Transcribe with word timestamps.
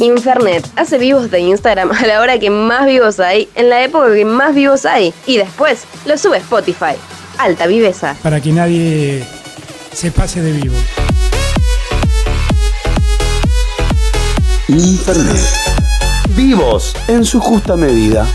Infernet 0.00 0.66
hace 0.76 0.98
vivos 0.98 1.30
de 1.30 1.40
Instagram 1.40 1.92
a 1.92 2.06
la 2.06 2.20
hora 2.20 2.38
que 2.38 2.50
más 2.50 2.86
vivos 2.86 3.20
hay, 3.20 3.48
en 3.54 3.68
la 3.68 3.82
época 3.82 4.14
que 4.14 4.24
más 4.24 4.54
vivos 4.54 4.86
hay, 4.86 5.12
y 5.26 5.36
después 5.36 5.84
lo 6.06 6.16
sube 6.16 6.38
Spotify. 6.38 6.96
Alta 7.38 7.66
viveza. 7.66 8.16
Para 8.22 8.40
que 8.40 8.52
nadie 8.52 9.24
se 9.92 10.10
pase 10.10 10.40
de 10.42 10.52
vivo. 10.52 10.74
Internet. 14.68 15.40
Vivos 16.36 16.94
en 17.08 17.24
su 17.24 17.40
justa 17.40 17.76
medida. 17.76 18.26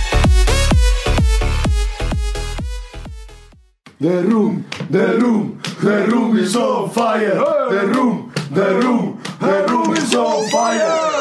The 4.00 4.22
room, 4.22 4.66
the 4.92 5.08
room, 5.20 5.60
the 5.82 6.06
room 6.08 6.38
is 6.38 6.56
on 6.56 6.92
fire. 6.92 7.42
The 7.70 7.88
room, 7.88 8.32
the 8.54 8.74
room, 8.82 9.18
the 9.40 9.66
room 9.68 9.96
is 9.96 10.16
on 10.16 10.48
fire. 10.50 11.16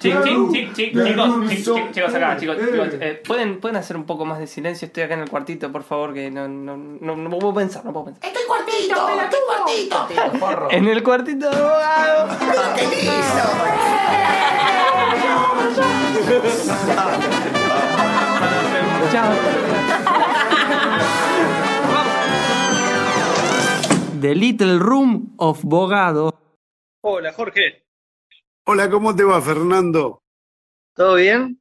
Chic, 0.00 0.14
chic, 0.22 0.52
chic, 0.52 0.74
chic, 0.74 0.92
chicos, 0.92 1.50
chic, 1.50 1.64
chic, 1.64 1.92
chicos 1.92 2.14
acá, 2.14 2.36
chicos, 2.36 2.56
chicos, 2.56 2.88
eh, 3.00 3.20
¿pueden, 3.26 3.58
¿pueden 3.60 3.76
hacer 3.76 3.96
un 3.96 4.04
poco 4.04 4.24
más 4.24 4.38
de 4.38 4.46
silencio? 4.46 4.86
Estoy 4.86 5.02
acá 5.02 5.14
en 5.14 5.20
el 5.20 5.28
cuartito, 5.28 5.72
por 5.72 5.82
favor, 5.82 6.14
que 6.14 6.30
no, 6.30 6.46
no, 6.46 6.76
no, 6.76 7.16
no 7.16 7.30
puedo 7.30 7.52
pensar, 7.54 7.84
no 7.84 7.92
puedo 7.92 8.06
pensar. 8.06 8.24
Estoy 8.24 8.44
cuartito, 8.46 9.08
estoy 9.08 9.40
cuartito. 10.38 10.68
En 10.70 10.86
el 10.86 11.02
cuartito 11.02 11.50
de 11.50 11.56
abogado. 11.56 12.28
¿Qué 12.76 12.82
lindo? 12.82 13.42
Chao. 19.12 19.32
The 24.20 24.34
Little 24.34 24.78
Room 24.78 25.32
of 25.38 25.62
Bogado. 25.64 26.47
Hola, 27.00 27.32
Jorge. 27.32 27.84
Hola, 28.66 28.90
¿cómo 28.90 29.14
te 29.14 29.24
va, 29.24 29.40
Fernando? 29.40 30.22
¿Todo 30.94 31.14
bien? 31.14 31.60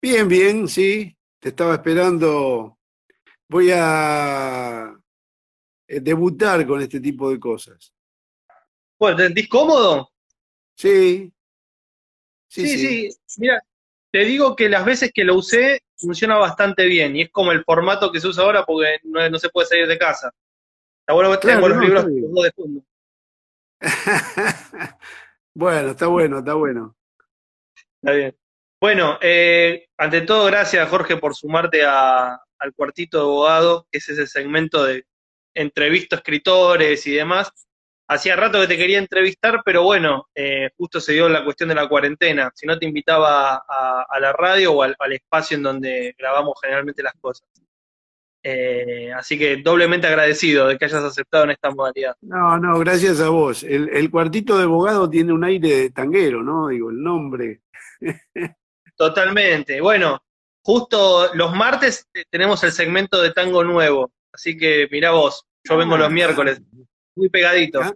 Bien, 0.00 0.28
bien, 0.28 0.68
sí. 0.68 1.16
Te 1.40 1.50
estaba 1.50 1.74
esperando. 1.74 2.78
Voy 3.48 3.70
a 3.72 4.92
eh, 5.88 6.00
debutar 6.00 6.66
con 6.66 6.80
este 6.80 7.00
tipo 7.00 7.30
de 7.30 7.38
cosas. 7.40 7.92
Bueno, 8.98 9.16
¿te 9.16 9.24
sentís 9.24 9.48
cómodo? 9.48 10.10
Sí. 10.76 11.32
Sí, 12.48 12.66
Sí, 12.66 12.78
sí. 12.78 13.10
sí. 13.10 13.40
Mira, 13.40 13.62
te 14.12 14.20
digo 14.20 14.56
que 14.56 14.68
las 14.68 14.84
veces 14.84 15.10
que 15.12 15.24
lo 15.24 15.34
usé 15.34 15.82
funciona 15.96 16.36
bastante 16.36 16.86
bien 16.86 17.16
y 17.16 17.22
es 17.22 17.30
como 17.30 17.52
el 17.52 17.64
formato 17.64 18.10
que 18.12 18.20
se 18.20 18.28
usa 18.28 18.44
ahora 18.44 18.64
porque 18.64 18.98
no, 19.04 19.28
no 19.28 19.38
se 19.38 19.48
puede 19.50 19.66
salir 19.66 19.86
de 19.86 19.98
casa. 19.98 20.30
Está 21.00 21.12
bueno 21.14 21.30
que 21.32 21.38
Claro, 21.38 21.56
tengo 21.56 21.68
los 21.68 21.76
no, 21.78 21.82
libros 21.84 22.04
los 22.06 22.44
de 22.44 22.52
fondo. 22.52 22.84
bueno, 25.54 25.90
está 25.90 26.06
bueno, 26.06 26.38
está 26.38 26.54
bueno. 26.54 26.96
Está 28.02 28.12
bien. 28.12 28.36
Bueno, 28.80 29.18
eh, 29.22 29.86
ante 29.96 30.20
todo, 30.22 30.46
gracias 30.46 30.88
Jorge 30.88 31.16
por 31.16 31.34
sumarte 31.34 31.84
a- 31.84 32.38
al 32.58 32.74
cuartito 32.74 33.18
de 33.18 33.24
abogado, 33.24 33.86
que 33.90 33.98
es 33.98 34.08
ese 34.08 34.26
segmento 34.26 34.84
de 34.84 35.06
entrevisto 35.54 36.16
a 36.16 36.18
escritores 36.18 37.06
y 37.06 37.12
demás. 37.12 37.50
Hacía 38.08 38.36
rato 38.36 38.60
que 38.60 38.68
te 38.68 38.76
quería 38.76 38.98
entrevistar, 38.98 39.62
pero 39.64 39.82
bueno, 39.82 40.28
eh, 40.34 40.70
justo 40.76 41.00
se 41.00 41.14
dio 41.14 41.28
la 41.28 41.44
cuestión 41.44 41.68
de 41.70 41.74
la 41.74 41.88
cuarentena. 41.88 42.52
Si 42.54 42.66
no, 42.66 42.78
te 42.78 42.86
invitaba 42.86 43.56
a, 43.68 44.20
la 44.20 44.32
radio 44.32 44.72
o 44.74 44.82
al 44.82 45.12
espacio 45.12 45.56
en 45.56 45.64
donde 45.64 46.14
grabamos 46.16 46.54
generalmente 46.62 47.02
las 47.02 47.14
cosas. 47.20 47.48
Eh, 48.48 49.12
así 49.12 49.36
que 49.36 49.56
doblemente 49.56 50.06
agradecido 50.06 50.68
de 50.68 50.78
que 50.78 50.84
hayas 50.84 51.02
aceptado 51.02 51.42
en 51.42 51.50
esta 51.50 51.70
modalidad. 51.70 52.14
No, 52.20 52.56
no, 52.58 52.78
gracias 52.78 53.20
a 53.20 53.28
vos. 53.28 53.64
El, 53.64 53.88
el 53.88 54.08
cuartito 54.08 54.56
de 54.56 54.62
abogado 54.62 55.10
tiene 55.10 55.32
un 55.32 55.42
aire 55.42 55.68
de 55.68 55.90
tanguero, 55.90 56.44
¿no? 56.44 56.68
Digo, 56.68 56.90
el 56.90 57.02
nombre. 57.02 57.62
Totalmente. 58.96 59.80
Bueno, 59.80 60.22
justo 60.62 61.34
los 61.34 61.56
martes 61.56 62.06
tenemos 62.30 62.62
el 62.62 62.70
segmento 62.70 63.20
de 63.20 63.32
tango 63.32 63.64
nuevo, 63.64 64.12
así 64.32 64.56
que 64.56 64.86
mirá 64.92 65.10
vos, 65.10 65.44
yo 65.64 65.76
vengo 65.76 65.96
los 65.96 66.12
miércoles, 66.12 66.62
muy 67.16 67.28
pegadito. 67.28 67.80
Ah, 67.82 67.92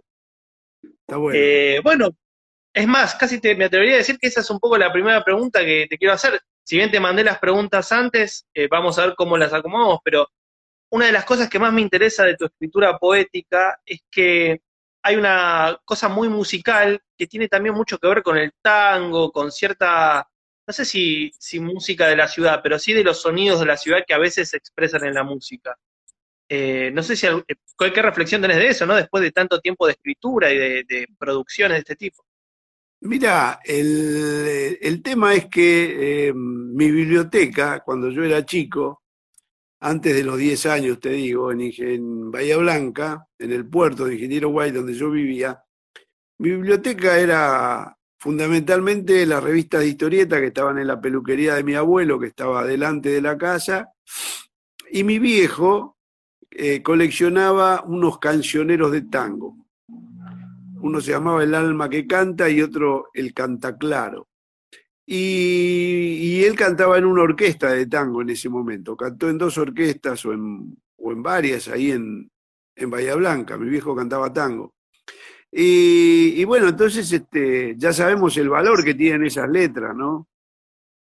Está 0.83 1.15
bueno. 1.15 1.39
Eh, 1.41 1.79
bueno, 1.81 2.09
es 2.73 2.87
más, 2.89 3.15
casi 3.15 3.39
te, 3.39 3.55
me 3.55 3.65
atrevería 3.65 3.93
a 3.95 3.99
decir 3.99 4.17
que 4.19 4.27
esa 4.27 4.41
es 4.41 4.49
un 4.49 4.59
poco 4.59 4.77
la 4.77 4.91
primera 4.91 5.23
pregunta 5.23 5.61
que 5.61 5.87
te 5.89 5.97
quiero 5.97 6.13
hacer. 6.13 6.41
Si 6.61 6.75
bien 6.75 6.91
te 6.91 6.99
mandé 6.99 7.23
las 7.23 7.39
preguntas 7.39 7.89
antes, 7.93 8.45
eh, 8.53 8.67
vamos 8.69 8.99
a 8.99 9.05
ver 9.05 9.15
cómo 9.15 9.37
las 9.37 9.53
acomodamos, 9.53 9.99
pero 10.03 10.27
una 10.91 11.05
de 11.05 11.11
las 11.11 11.25
cosas 11.25 11.49
que 11.49 11.59
más 11.59 11.73
me 11.73 11.81
interesa 11.81 12.23
de 12.25 12.35
tu 12.35 12.45
escritura 12.45 12.97
poética 12.97 13.79
es 13.85 14.01
que 14.11 14.61
hay 15.03 15.15
una 15.15 15.79
cosa 15.85 16.09
muy 16.09 16.29
musical 16.29 17.01
que 17.17 17.27
tiene 17.27 17.47
también 17.47 17.73
mucho 17.73 17.97
que 17.97 18.07
ver 18.07 18.21
con 18.21 18.37
el 18.37 18.51
tango, 18.61 19.31
con 19.31 19.51
cierta, 19.51 20.27
no 20.67 20.73
sé 20.73 20.85
si, 20.85 21.31
si 21.39 21.59
música 21.59 22.07
de 22.07 22.17
la 22.17 22.27
ciudad, 22.27 22.59
pero 22.61 22.77
sí 22.77 22.93
de 22.93 23.03
los 23.03 23.21
sonidos 23.21 23.59
de 23.59 23.65
la 23.65 23.77
ciudad 23.77 24.03
que 24.05 24.13
a 24.13 24.19
veces 24.19 24.49
se 24.49 24.57
expresan 24.57 25.05
en 25.05 25.13
la 25.13 25.23
música. 25.23 25.75
Eh, 26.49 26.91
no 26.93 27.01
sé 27.01 27.15
si 27.15 27.25
eh, 27.25 27.43
¿qué 27.77 28.01
reflexión 28.01 28.41
tenés 28.41 28.57
de 28.57 28.67
eso, 28.67 28.85
¿no? 28.85 28.95
Después 28.95 29.23
de 29.23 29.31
tanto 29.31 29.61
tiempo 29.61 29.87
de 29.87 29.93
escritura 29.93 30.51
y 30.51 30.57
de, 30.57 30.83
de 30.87 31.07
producciones 31.17 31.75
de 31.77 31.79
este 31.79 31.95
tipo. 31.95 32.25
Mira, 33.03 33.61
el, 33.63 34.77
el 34.81 35.01
tema 35.01 35.33
es 35.33 35.47
que 35.47 36.27
eh, 36.27 36.33
mi 36.33 36.91
biblioteca, 36.91 37.79
cuando 37.79 38.09
yo 38.09 38.23
era 38.23 38.45
chico, 38.45 39.00
antes 39.81 40.15
de 40.15 40.23
los 40.23 40.37
10 40.37 40.65
años, 40.67 40.99
te 40.99 41.09
digo, 41.09 41.51
en, 41.51 41.61
en 41.61 42.31
Bahía 42.31 42.57
Blanca, 42.57 43.27
en 43.37 43.51
el 43.51 43.67
puerto 43.67 44.05
de 44.05 44.13
Ingeniero 44.13 44.49
Guay, 44.49 44.71
donde 44.71 44.93
yo 44.93 45.09
vivía, 45.09 45.63
mi 46.37 46.51
biblioteca 46.51 47.17
era 47.17 47.97
fundamentalmente 48.19 49.25
las 49.25 49.43
revistas 49.43 49.81
de 49.81 49.87
historieta 49.87 50.39
que 50.39 50.47
estaban 50.47 50.77
en 50.77 50.85
la 50.85 51.01
peluquería 51.01 51.55
de 51.55 51.63
mi 51.63 51.73
abuelo, 51.73 52.19
que 52.19 52.27
estaba 52.27 52.63
delante 52.63 53.09
de 53.09 53.21
la 53.21 53.37
casa, 53.37 53.89
y 54.91 55.03
mi 55.03 55.17
viejo 55.17 55.97
eh, 56.51 56.83
coleccionaba 56.83 57.83
unos 57.83 58.19
cancioneros 58.19 58.91
de 58.91 59.01
tango. 59.03 59.55
Uno 60.81 61.01
se 61.01 61.11
llamaba 61.11 61.43
El 61.43 61.55
alma 61.55 61.89
que 61.89 62.05
canta 62.05 62.49
y 62.49 62.61
otro 62.61 63.09
El 63.13 63.33
cantaclaro. 63.33 64.27
Y, 65.13 66.37
y 66.37 66.43
él 66.45 66.55
cantaba 66.55 66.97
en 66.97 67.03
una 67.03 67.23
orquesta 67.23 67.73
de 67.73 67.85
tango 67.85 68.21
en 68.21 68.29
ese 68.29 68.47
momento. 68.47 68.95
Cantó 68.95 69.29
en 69.29 69.37
dos 69.37 69.57
orquestas 69.57 70.23
o 70.25 70.31
en, 70.31 70.77
o 70.95 71.11
en 71.11 71.21
varias 71.21 71.67
ahí 71.67 71.91
en, 71.91 72.31
en 72.77 72.89
Bahía 72.89 73.15
Blanca. 73.15 73.57
Mi 73.57 73.69
viejo 73.69 73.93
cantaba 73.93 74.31
tango. 74.31 74.73
Y, 75.51 76.35
y 76.37 76.45
bueno, 76.45 76.69
entonces 76.69 77.11
este, 77.11 77.75
ya 77.77 77.91
sabemos 77.91 78.37
el 78.37 78.47
valor 78.47 78.85
que 78.85 78.93
tienen 78.93 79.25
esas 79.25 79.49
letras, 79.49 79.93
¿no? 79.93 80.29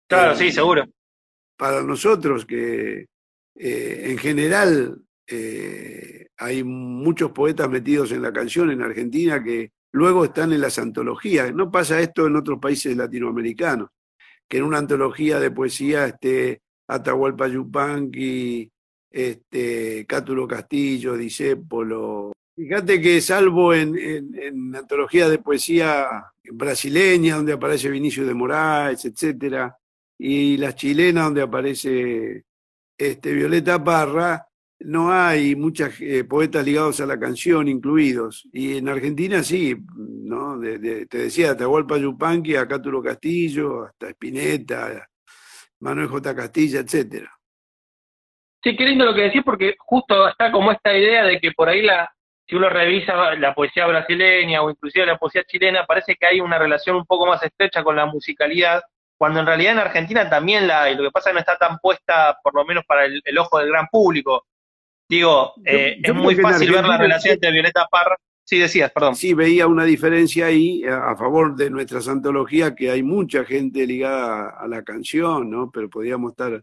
Claro, 0.07 0.33
Eh, 0.33 0.37
sí, 0.37 0.51
seguro. 0.51 0.85
Para 1.55 1.83
nosotros 1.83 2.47
que 2.47 3.05
eh, 3.55 4.03
en 4.07 4.17
general 4.17 5.03
eh, 5.27 6.29
hay 6.37 6.63
muchos 6.63 7.31
poetas 7.31 7.69
metidos 7.69 8.11
en 8.11 8.23
la 8.23 8.33
canción 8.33 8.71
en 8.71 8.81
Argentina 8.81 9.43
que 9.43 9.71
luego 9.93 10.25
están 10.25 10.51
en 10.51 10.61
las 10.61 10.77
antologías. 10.79 11.53
No 11.53 11.71
pasa 11.71 11.99
esto 12.01 12.27
en 12.27 12.35
otros 12.35 12.59
países 12.59 12.97
latinoamericanos, 12.97 13.89
que 14.47 14.57
en 14.57 14.63
una 14.63 14.79
antología 14.79 15.39
de 15.39 15.51
poesía 15.51 16.05
esté 16.05 16.61
Atahualpa 16.87 17.47
Yupanqui, 17.47 18.69
este, 19.09 20.05
Cátulo 20.05 20.47
Castillo, 20.47 21.15
Disépolo. 21.15 22.33
Fíjate 22.55 22.99
que 22.99 23.21
salvo 23.21 23.73
en, 23.73 24.75
antologías 24.75 25.29
de 25.29 25.39
poesía 25.39 26.07
brasileña, 26.51 27.35
donde 27.35 27.53
aparece 27.53 27.89
Vinicio 27.89 28.25
de 28.25 28.33
Moraes, 28.33 29.05
etcétera, 29.05 29.77
y 30.17 30.57
las 30.57 30.75
chilenas, 30.75 31.25
donde 31.25 31.41
aparece 31.41 32.45
este, 32.97 33.33
Violeta 33.33 33.83
Parra, 33.83 34.47
no 34.85 35.11
hay 35.11 35.55
muchos 35.55 35.93
poetas 36.29 36.65
ligados 36.65 36.99
a 37.01 37.05
la 37.05 37.19
canción 37.19 37.67
incluidos. 37.67 38.47
Y 38.51 38.77
en 38.77 38.89
Argentina 38.89 39.41
sí, 39.43 39.75
¿no? 39.95 40.57
De- 40.59 41.05
te 41.05 41.17
decía, 41.17 41.51
Atahualpa 41.51 41.97
Yupanqui, 41.97 42.55
a 42.55 42.67
Cátulo 42.67 43.01
Castillo, 43.01 43.85
hasta 43.85 44.09
Spinetta, 44.09 45.07
Manuel 45.79 46.07
J. 46.07 46.35
Castilla, 46.35 46.79
etcétera. 46.79 47.31
Sí, 48.63 48.75
qué 48.77 48.85
lindo 48.85 49.05
lo 49.05 49.13
que 49.13 49.23
decís, 49.23 49.41
porque 49.43 49.75
justo 49.77 50.27
está 50.29 50.51
como 50.51 50.71
esta 50.71 50.97
idea 50.97 51.23
de 51.25 51.39
que 51.39 51.51
por 51.51 51.67
ahí 51.67 51.81
la, 51.81 52.09
si 52.47 52.55
uno 52.55 52.69
revisa 52.69 53.35
la 53.35 53.53
poesía 53.53 53.85
brasileña 53.87 54.61
o 54.61 54.69
inclusive 54.69 55.05
la 55.05 55.17
poesía 55.17 55.43
chilena, 55.43 55.85
parece 55.85 56.15
que 56.15 56.25
hay 56.25 56.39
una 56.39 56.57
relación 56.57 56.95
un 56.95 57.05
poco 57.05 57.25
más 57.25 57.43
estrecha 57.43 57.83
con 57.83 57.97
la 57.97 58.05
musicalidad, 58.05 58.81
cuando 59.17 59.41
en 59.41 59.45
realidad 59.45 59.73
en 59.73 59.79
Argentina 59.79 60.29
también 60.29 60.67
la 60.67 60.83
hay. 60.83 60.95
Lo 60.95 61.03
que 61.03 61.11
pasa 61.11 61.29
es 61.29 61.31
que 61.31 61.35
no 61.35 61.39
está 61.41 61.57
tan 61.57 61.77
puesta, 61.79 62.37
por 62.41 62.55
lo 62.55 62.63
menos 62.65 62.85
para 62.85 63.05
el 63.05 63.37
ojo 63.37 63.59
del 63.59 63.69
gran 63.69 63.87
público. 63.91 64.45
Digo, 65.13 65.53
eh, 65.65 65.97
yo 66.03 66.13
es 66.13 66.19
muy 66.19 66.35
fácil 66.35 66.71
ver 66.71 66.85
la 66.85 66.97
relación 66.97 67.33
entre 67.35 67.51
Violeta 67.51 67.87
Parra. 67.91 68.17
Sí, 68.45 68.57
decías, 68.59 68.91
perdón. 68.91 69.15
Sí, 69.15 69.33
veía 69.33 69.67
una 69.67 69.85
diferencia 69.85 70.47
ahí 70.47 70.83
a 70.83 71.11
a 71.11 71.15
favor 71.15 71.55
de 71.55 71.69
nuestras 71.69 72.07
antologías, 72.07 72.73
que 72.75 72.89
hay 72.91 73.01
mucha 73.03 73.45
gente 73.45 73.85
ligada 73.87 74.49
a 74.59 74.67
la 74.67 74.83
canción, 74.83 75.49
¿no? 75.49 75.71
Pero 75.71 75.89
podíamos 75.89 76.31
estar 76.31 76.61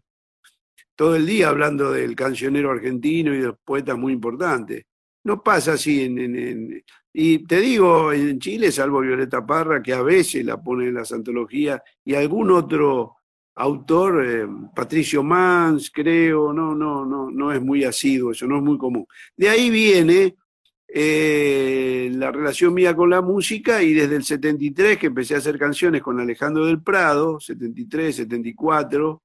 todo 0.95 1.15
el 1.15 1.25
día 1.25 1.49
hablando 1.49 1.91
del 1.91 2.15
cancionero 2.15 2.69
argentino 2.71 3.33
y 3.33 3.39
de 3.39 3.47
los 3.47 3.57
poetas 3.65 3.97
muy 3.97 4.13
importantes. 4.13 4.85
no 5.23 5.41
pasa 5.43 5.73
así 5.73 6.03
en, 6.03 6.17
en- 6.17 6.35
en- 6.35 6.83
y 7.13 7.45
te 7.45 7.59
digo, 7.59 8.11
en 8.13 8.39
Chile, 8.39 8.71
salvo 8.71 9.01
Violeta 9.01 9.45
Parra, 9.45 9.81
que 9.83 9.93
a 9.93 10.01
veces 10.01 10.43
la 10.45 10.57
pone 10.57 10.87
en 10.87 10.95
las 10.95 11.11
antologías, 11.11 11.79
y 12.03 12.15
algún 12.15 12.49
otro 12.51 13.17
autor, 13.55 14.25
eh, 14.25 14.47
Patricio 14.75 15.23
Mans, 15.23 15.91
creo, 15.91 16.53
no, 16.53 16.73
no, 16.75 17.05
no, 17.05 17.29
no 17.29 17.51
es 17.51 17.61
muy 17.61 17.83
asiduo, 17.83 18.31
eso 18.31 18.47
no 18.47 18.57
es 18.57 18.63
muy 18.63 18.77
común. 18.77 19.05
De 19.35 19.49
ahí 19.49 19.69
viene 19.69 20.35
eh, 20.87 22.09
la 22.13 22.31
relación 22.31 22.73
mía 22.73 22.95
con 22.95 23.09
la 23.09 23.21
música 23.21 23.81
y 23.83 23.93
desde 23.93 24.15
el 24.15 24.23
73 24.23 24.97
que 24.97 25.07
empecé 25.07 25.35
a 25.35 25.39
hacer 25.39 25.57
canciones 25.57 26.01
con 26.01 26.19
Alejandro 26.19 26.65
del 26.65 26.81
Prado, 26.81 27.39
73, 27.39 28.15
74, 28.15 29.21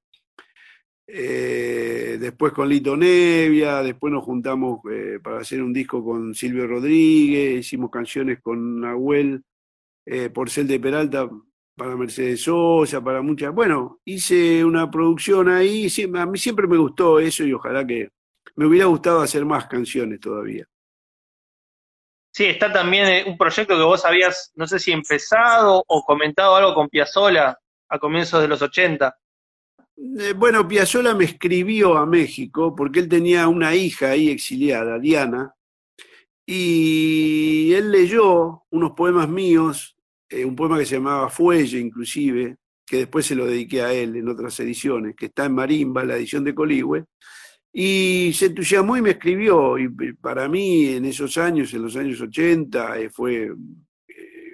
eh, 1.09 2.17
después 2.19 2.51
con 2.51 2.67
Lito 2.67 2.97
Nevia, 2.97 3.81
después 3.81 4.11
nos 4.11 4.25
juntamos 4.25 4.81
para 5.23 5.39
hacer 5.39 5.63
un 5.63 5.71
disco 5.71 6.03
con 6.03 6.33
Silvio 6.35 6.67
Rodríguez, 6.67 7.59
hicimos 7.61 7.89
canciones 7.89 8.39
con 8.41 8.81
Nahuel 8.81 9.43
Porcel 10.33 10.67
de 10.67 10.79
Peralta 10.79 11.29
para 11.77 11.95
Mercedes 11.95 12.41
Sosa, 12.41 13.01
para 13.01 13.21
muchas. 13.21 13.53
Bueno, 13.53 13.99
hice 14.03 14.65
una 14.65 14.89
producción 14.89 15.47
ahí, 15.47 15.87
a 16.15 16.25
mí 16.25 16.37
siempre 16.39 16.67
me 16.67 16.77
gustó 16.77 17.19
eso 17.19 17.43
y 17.43 17.53
ojalá 17.53 17.85
que 17.85 18.09
me 18.55 18.65
hubiera 18.65 18.87
gustado 18.87 19.21
hacer 19.21 19.45
más 19.45 19.67
canciones 19.67 20.19
todavía. 20.19 20.65
Sí, 22.33 22.45
está 22.45 22.73
también 22.73 23.07
eh, 23.07 23.23
un 23.27 23.37
proyecto 23.37 23.77
que 23.77 23.83
vos 23.83 24.05
habías, 24.05 24.51
no 24.55 24.65
sé 24.67 24.79
si 24.79 24.91
empezado 24.91 25.83
o 25.87 26.03
comentado 26.03 26.55
algo 26.55 26.73
con 26.73 26.89
Piazzola 26.89 27.57
a 27.89 27.99
comienzos 27.99 28.41
de 28.41 28.47
los 28.47 28.61
80. 28.61 29.15
Eh, 30.19 30.33
Bueno, 30.35 30.67
Piazzolla 30.67 31.13
me 31.13 31.25
escribió 31.25 31.97
a 31.97 32.05
México 32.05 32.75
porque 32.75 32.99
él 32.99 33.09
tenía 33.09 33.47
una 33.47 33.75
hija 33.75 34.11
ahí 34.11 34.29
exiliada, 34.29 34.99
Diana, 34.99 35.53
y 36.45 37.73
él 37.73 37.91
leyó 37.91 38.63
unos 38.71 38.91
poemas 38.91 39.27
míos, 39.27 39.96
eh, 40.29 40.45
un 40.45 40.55
poema 40.55 40.77
que 40.77 40.85
se 40.85 40.95
llamaba 40.95 41.29
Fuelle 41.29 41.79
inclusive, 41.79 42.57
que 42.85 42.97
después 42.97 43.25
se 43.25 43.35
lo 43.35 43.45
dediqué 43.45 43.81
a 43.81 43.93
él 43.93 44.15
en 44.15 44.27
otras 44.29 44.59
ediciones, 44.59 45.15
que 45.15 45.27
está 45.27 45.45
en 45.45 45.55
Marimba, 45.55 46.05
la 46.05 46.15
edición 46.15 46.43
de 46.43 46.55
Coligüe, 46.55 47.05
y 47.73 48.31
se 48.33 48.47
entusiasmó 48.47 48.97
y 48.97 49.01
me 49.01 49.11
escribió, 49.11 49.77
y 49.77 49.89
para 50.13 50.47
mí 50.47 50.87
en 50.87 51.05
esos 51.05 51.37
años, 51.37 51.73
en 51.73 51.83
los 51.83 51.95
años 51.95 52.19
80, 52.21 52.99
eh, 52.99 53.09
fue 53.09 53.43
eh, 53.45 53.53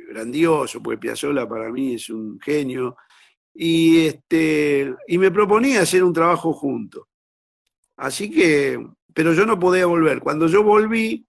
grandioso, 0.10 0.82
porque 0.82 0.98
Piazzolla 0.98 1.48
para 1.48 1.72
mí 1.72 1.96
es 1.96 2.10
un 2.10 2.40
genio, 2.40 2.98
y, 3.54 4.08
este, 4.08 4.94
y 5.08 5.18
me 5.18 5.32
proponía 5.32 5.82
hacer 5.82 6.04
un 6.04 6.14
trabajo 6.14 6.54
juntos. 6.54 7.04
Así 7.98 8.32
que, 8.32 8.84
pero 9.14 9.34
yo 9.34 9.46
no 9.46 9.60
podía 9.60 9.86
volver. 9.86 10.20
Cuando 10.20 10.48
yo 10.48 10.64
volví, 10.64 11.26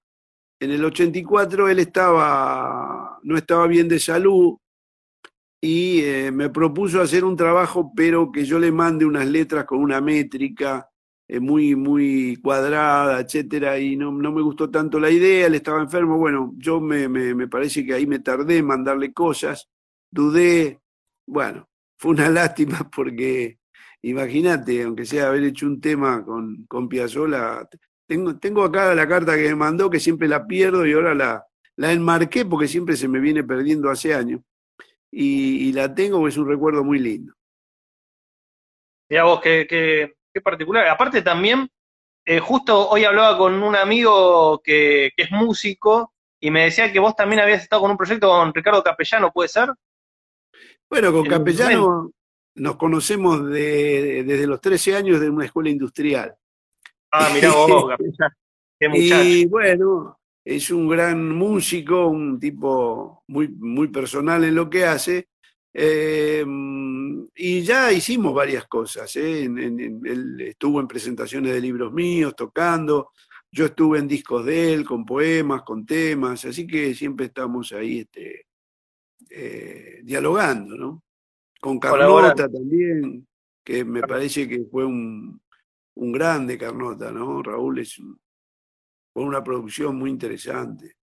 en 0.60 0.70
el 0.70 0.84
84, 0.84 1.68
él 1.68 1.78
estaba, 1.80 3.03
no 3.24 3.36
estaba 3.36 3.66
bien 3.66 3.88
de 3.88 3.98
salud 3.98 4.56
y 5.60 6.02
eh, 6.02 6.30
me 6.30 6.50
propuso 6.50 7.00
hacer 7.00 7.24
un 7.24 7.36
trabajo, 7.36 7.92
pero 7.96 8.30
que 8.30 8.44
yo 8.44 8.58
le 8.58 8.70
mande 8.70 9.06
unas 9.06 9.26
letras 9.26 9.64
con 9.64 9.78
una 9.80 10.00
métrica 10.00 10.90
eh, 11.26 11.40
muy, 11.40 11.74
muy 11.74 12.36
cuadrada, 12.42 13.20
etcétera, 13.20 13.78
y 13.78 13.96
no, 13.96 14.12
no 14.12 14.30
me 14.30 14.42
gustó 14.42 14.70
tanto 14.70 15.00
la 15.00 15.10
idea, 15.10 15.46
él 15.46 15.54
estaba 15.54 15.80
enfermo. 15.80 16.18
Bueno, 16.18 16.52
yo 16.58 16.80
me, 16.80 17.08
me, 17.08 17.34
me 17.34 17.48
parece 17.48 17.84
que 17.86 17.94
ahí 17.94 18.06
me 18.06 18.18
tardé 18.18 18.58
en 18.58 18.66
mandarle 18.66 19.12
cosas, 19.14 19.70
dudé, 20.10 20.80
bueno, 21.26 21.68
fue 21.98 22.12
una 22.12 22.28
lástima 22.30 22.90
porque 22.94 23.58
imagínate, 24.02 24.82
aunque 24.82 25.06
sea 25.06 25.28
haber 25.28 25.44
hecho 25.44 25.66
un 25.66 25.80
tema 25.80 26.22
con, 26.24 26.66
con 26.68 26.88
Piazzolla, 26.90 27.66
tengo, 28.06 28.36
tengo 28.38 28.64
acá 28.64 28.94
la 28.94 29.08
carta 29.08 29.34
que 29.36 29.48
me 29.48 29.54
mandó 29.56 29.88
que 29.88 30.00
siempre 30.00 30.28
la 30.28 30.46
pierdo 30.46 30.86
y 30.86 30.92
ahora 30.92 31.14
la, 31.14 31.44
la 31.76 31.92
enmarqué 31.92 32.44
porque 32.44 32.68
siempre 32.68 32.96
se 32.96 33.08
me 33.08 33.20
viene 33.20 33.42
perdiendo 33.44 33.90
hace 33.90 34.14
años. 34.14 34.40
Y, 35.10 35.68
y 35.68 35.72
la 35.72 35.94
tengo 35.94 36.18
porque 36.18 36.30
es 36.32 36.38
un 36.38 36.48
recuerdo 36.48 36.82
muy 36.84 36.98
lindo. 36.98 37.34
Mirá 39.08 39.24
vos, 39.24 39.40
qué, 39.40 39.66
qué- 39.68 40.14
qué 40.32 40.40
particular. 40.40 40.88
Aparte 40.88 41.22
también, 41.22 41.68
eh, 42.24 42.40
justo 42.40 42.88
hoy 42.88 43.04
hablaba 43.04 43.36
con 43.38 43.62
un 43.62 43.76
amigo 43.76 44.60
que, 44.62 45.12
que 45.16 45.22
es 45.24 45.30
músico 45.30 46.12
y 46.40 46.50
me 46.50 46.64
decía 46.64 46.92
que 46.92 46.98
vos 46.98 47.14
también 47.14 47.40
habías 47.40 47.62
estado 47.62 47.82
con 47.82 47.90
un 47.92 47.96
proyecto 47.96 48.28
con 48.28 48.52
Ricardo 48.52 48.82
Capellano, 48.82 49.30
¿puede 49.32 49.48
ser? 49.48 49.70
Bueno, 50.90 51.12
con 51.12 51.24
El 51.26 51.30
Capellano 51.30 52.10
nos 52.56 52.76
conocemos 52.76 53.46
de- 53.50 54.24
desde 54.24 54.46
los 54.46 54.60
13 54.60 54.96
años 54.96 55.20
de 55.20 55.30
una 55.30 55.44
escuela 55.44 55.70
industrial. 55.70 56.34
Ah, 57.12 57.30
mirá 57.32 57.52
vos, 57.52 57.88
Capellano. 57.90 58.34
Qué 58.80 58.88
muchacho. 58.88 59.22
Y 59.22 59.46
bueno, 59.46 60.18
es 60.44 60.70
un 60.70 60.88
gran 60.88 61.30
músico, 61.34 62.06
un 62.08 62.38
tipo 62.38 63.22
muy, 63.28 63.48
muy 63.48 63.88
personal 63.88 64.44
en 64.44 64.54
lo 64.54 64.68
que 64.68 64.84
hace. 64.84 65.28
eh, 65.76 66.44
y 67.34 67.62
ya 67.62 67.90
hicimos 67.92 68.32
varias 68.32 68.64
cosas. 68.68 69.16
¿eh? 69.16 69.42
En- 69.44 69.58
en- 69.58 69.80
en- 69.80 70.00
él 70.06 70.40
estuvo 70.42 70.78
en 70.80 70.86
presentaciones 70.86 71.52
de 71.52 71.60
libros 71.60 71.92
míos, 71.92 72.34
tocando. 72.36 73.10
Yo 73.50 73.64
estuve 73.66 73.98
en 73.98 74.06
discos 74.06 74.44
de 74.44 74.72
él, 74.72 74.84
con 74.84 75.04
poemas, 75.04 75.62
con 75.62 75.84
temas. 75.84 76.44
Así 76.44 76.64
que 76.66 76.94
siempre 76.94 77.26
estamos 77.26 77.72
ahí 77.72 78.00
este, 78.00 78.46
eh, 79.30 80.00
dialogando, 80.04 80.76
¿no? 80.76 81.02
Con. 81.60 81.80
Carlota 81.80 82.48
también, 82.48 83.26
que 83.64 83.84
me 83.84 84.00
parece 84.02 84.48
que 84.48 84.64
fue 84.70 84.84
un, 84.84 85.40
un 85.96 86.12
grande 86.12 86.56
Carnota, 86.56 87.10
¿no? 87.10 87.42
Raúl 87.42 87.80
es 87.80 87.98
un- 87.98 88.16
fue 89.14 89.22
una 89.22 89.42
producción 89.42 89.96
muy 89.96 90.10
interesante. 90.10 90.96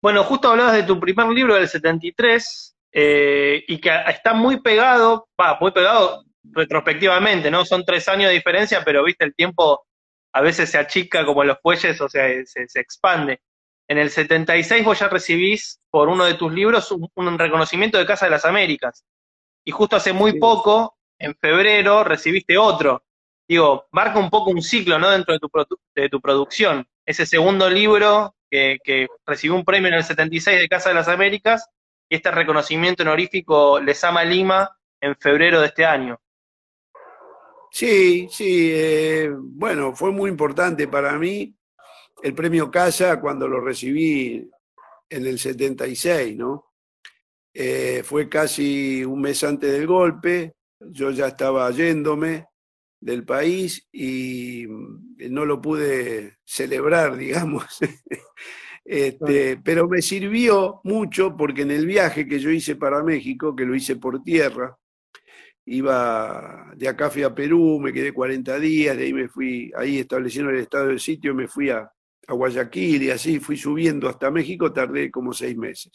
Bueno, 0.00 0.22
justo 0.24 0.50
hablabas 0.50 0.74
de 0.74 0.82
tu 0.84 1.00
primer 1.00 1.26
libro 1.28 1.54
del 1.54 1.66
73 1.66 2.76
eh, 2.92 3.64
y 3.66 3.80
que 3.80 3.90
está 4.08 4.34
muy 4.34 4.60
pegado, 4.60 5.28
va, 5.40 5.58
muy 5.60 5.72
pegado 5.72 6.22
retrospectivamente, 6.44 7.50
¿no? 7.50 7.64
Son 7.64 7.84
tres 7.84 8.06
años 8.08 8.28
de 8.28 8.34
diferencia, 8.34 8.82
pero 8.84 9.02
viste, 9.02 9.24
el 9.24 9.34
tiempo 9.34 9.84
a 10.32 10.42
veces 10.42 10.70
se 10.70 10.78
achica 10.78 11.24
como 11.24 11.42
los 11.42 11.58
fuelles, 11.60 12.00
o 12.00 12.08
sea, 12.08 12.28
se, 12.44 12.68
se 12.68 12.80
expande. 12.80 13.40
En 13.88 13.98
el 13.98 14.10
76 14.10 14.84
vos 14.84 14.98
ya 14.98 15.08
recibís 15.08 15.80
por 15.90 16.08
uno 16.08 16.24
de 16.24 16.34
tus 16.34 16.52
libros 16.52 16.92
un, 16.92 17.08
un 17.14 17.38
reconocimiento 17.38 17.98
de 17.98 18.06
Casa 18.06 18.26
de 18.26 18.32
las 18.32 18.44
Américas. 18.44 19.04
Y 19.64 19.70
justo 19.70 19.96
hace 19.96 20.12
muy 20.12 20.32
Sí. 20.32 20.38
poco, 20.38 20.96
en 21.18 21.34
febrero, 21.40 22.04
recibiste 22.04 22.58
otro. 22.58 23.02
Digo, 23.48 23.86
marca 23.92 24.18
un 24.18 24.30
poco 24.30 24.50
un 24.50 24.62
ciclo, 24.62 24.98
¿no? 24.98 25.10
Dentro 25.10 25.34
de 25.34 25.38
tu, 25.40 25.48
de 25.94 26.08
tu 26.08 26.20
producción. 26.20 26.86
Ese 27.04 27.26
segundo 27.26 27.70
libro 27.70 28.34
que, 28.50 28.78
que 28.82 29.06
recibió 29.24 29.54
un 29.54 29.64
premio 29.64 29.88
en 29.88 29.94
el 29.94 30.04
76 30.04 30.58
de 30.58 30.68
Casa 30.68 30.88
de 30.88 30.96
las 30.96 31.08
Américas 31.08 31.68
y 32.08 32.16
este 32.16 32.30
reconocimiento 32.30 33.02
honorífico 33.02 33.80
Lesama 33.80 34.24
Lima 34.24 34.76
en 35.00 35.14
febrero 35.16 35.60
de 35.60 35.66
este 35.66 35.84
año. 35.84 36.18
Sí, 37.70 38.28
sí, 38.30 38.70
eh, 38.72 39.30
bueno, 39.36 39.94
fue 39.94 40.10
muy 40.10 40.30
importante 40.30 40.88
para 40.88 41.18
mí 41.18 41.54
el 42.22 42.34
premio 42.34 42.70
Casa 42.70 43.20
cuando 43.20 43.46
lo 43.46 43.60
recibí 43.60 44.48
en 45.08 45.26
el 45.26 45.38
76, 45.38 46.36
¿no? 46.36 46.72
Eh, 47.52 48.02
fue 48.04 48.28
casi 48.28 49.04
un 49.04 49.20
mes 49.20 49.42
antes 49.44 49.72
del 49.72 49.86
golpe, 49.86 50.54
yo 50.80 51.10
ya 51.10 51.28
estaba 51.28 51.70
yéndome 51.70 52.46
del 53.00 53.24
país 53.24 53.86
y 53.92 54.66
mm, 54.66 55.30
no 55.30 55.44
lo 55.44 55.60
pude 55.60 56.38
celebrar, 56.44 57.16
digamos. 57.18 57.64
Este, 58.84 59.56
pero 59.56 59.88
me 59.88 60.00
sirvió 60.00 60.80
mucho 60.84 61.36
porque 61.36 61.62
en 61.62 61.72
el 61.72 61.86
viaje 61.86 62.26
que 62.28 62.38
yo 62.38 62.50
hice 62.50 62.76
para 62.76 63.02
México, 63.02 63.56
que 63.56 63.64
lo 63.64 63.74
hice 63.74 63.96
por 63.96 64.22
tierra, 64.22 64.76
iba 65.64 66.72
de 66.76 66.88
acá 66.88 67.10
fui 67.10 67.24
a 67.24 67.34
Perú, 67.34 67.80
me 67.80 67.92
quedé 67.92 68.12
40 68.12 68.58
días, 68.60 68.96
de 68.96 69.04
ahí 69.04 69.12
me 69.12 69.28
fui, 69.28 69.72
ahí 69.76 69.98
establecieron 69.98 70.54
el 70.54 70.60
estado 70.60 70.86
del 70.86 71.00
sitio, 71.00 71.34
me 71.34 71.48
fui 71.48 71.70
a, 71.70 71.90
a 72.28 72.32
Guayaquil 72.32 73.02
y 73.02 73.10
así 73.10 73.40
fui 73.40 73.56
subiendo 73.56 74.08
hasta 74.08 74.30
México, 74.30 74.72
tardé 74.72 75.10
como 75.10 75.32
seis 75.32 75.56
meses. 75.56 75.92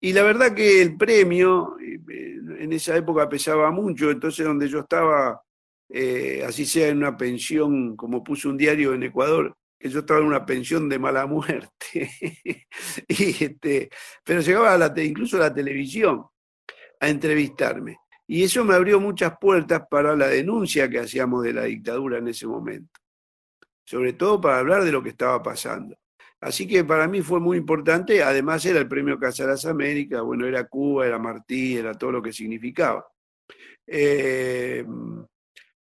Y 0.00 0.12
la 0.12 0.22
verdad 0.22 0.54
que 0.54 0.80
el 0.80 0.96
premio 0.96 1.76
eh, 1.80 1.98
en 2.60 2.72
esa 2.72 2.96
época 2.96 3.28
pesaba 3.28 3.70
mucho, 3.70 4.10
entonces 4.10 4.46
donde 4.46 4.68
yo 4.68 4.80
estaba, 4.80 5.42
eh, 5.88 6.42
así 6.46 6.66
sea 6.66 6.88
en 6.88 6.98
una 6.98 7.16
pensión, 7.16 7.96
como 7.96 8.22
puse 8.22 8.48
un 8.48 8.56
diario 8.56 8.94
en 8.94 9.02
Ecuador, 9.04 9.56
que 9.78 9.88
yo 9.88 10.00
estaba 10.00 10.20
en 10.20 10.26
una 10.26 10.44
pensión 10.44 10.88
de 10.88 10.98
mala 10.98 11.26
muerte, 11.26 12.10
este, 13.08 13.88
pero 14.24 14.40
llegaba 14.40 14.74
a 14.74 14.78
la, 14.78 14.92
te- 14.92 15.04
incluso 15.04 15.36
a 15.36 15.40
la 15.40 15.54
televisión 15.54 16.24
a 17.00 17.08
entrevistarme. 17.08 17.98
Y 18.26 18.42
eso 18.42 18.64
me 18.64 18.74
abrió 18.74 19.00
muchas 19.00 19.38
puertas 19.40 19.84
para 19.88 20.14
la 20.14 20.26
denuncia 20.28 20.90
que 20.90 20.98
hacíamos 20.98 21.42
de 21.44 21.52
la 21.54 21.62
dictadura 21.64 22.18
en 22.18 22.28
ese 22.28 22.46
momento, 22.46 23.00
sobre 23.86 24.12
todo 24.12 24.40
para 24.40 24.58
hablar 24.58 24.84
de 24.84 24.92
lo 24.92 25.02
que 25.02 25.10
estaba 25.10 25.42
pasando. 25.42 25.96
Así 26.40 26.68
que 26.68 26.84
para 26.84 27.08
mí 27.08 27.22
fue 27.22 27.40
muy 27.40 27.56
importante, 27.56 28.22
además 28.22 28.64
era 28.66 28.78
el 28.80 28.86
premio 28.88 29.18
Casa 29.18 29.44
de 29.44 29.50
las 29.50 29.64
Américas, 29.64 30.22
bueno, 30.22 30.46
era 30.46 30.64
Cuba, 30.68 31.06
era 31.06 31.18
Martí, 31.18 31.76
era 31.76 31.94
todo 31.94 32.12
lo 32.12 32.22
que 32.22 32.32
significaba. 32.32 33.06
Eh, 33.86 34.84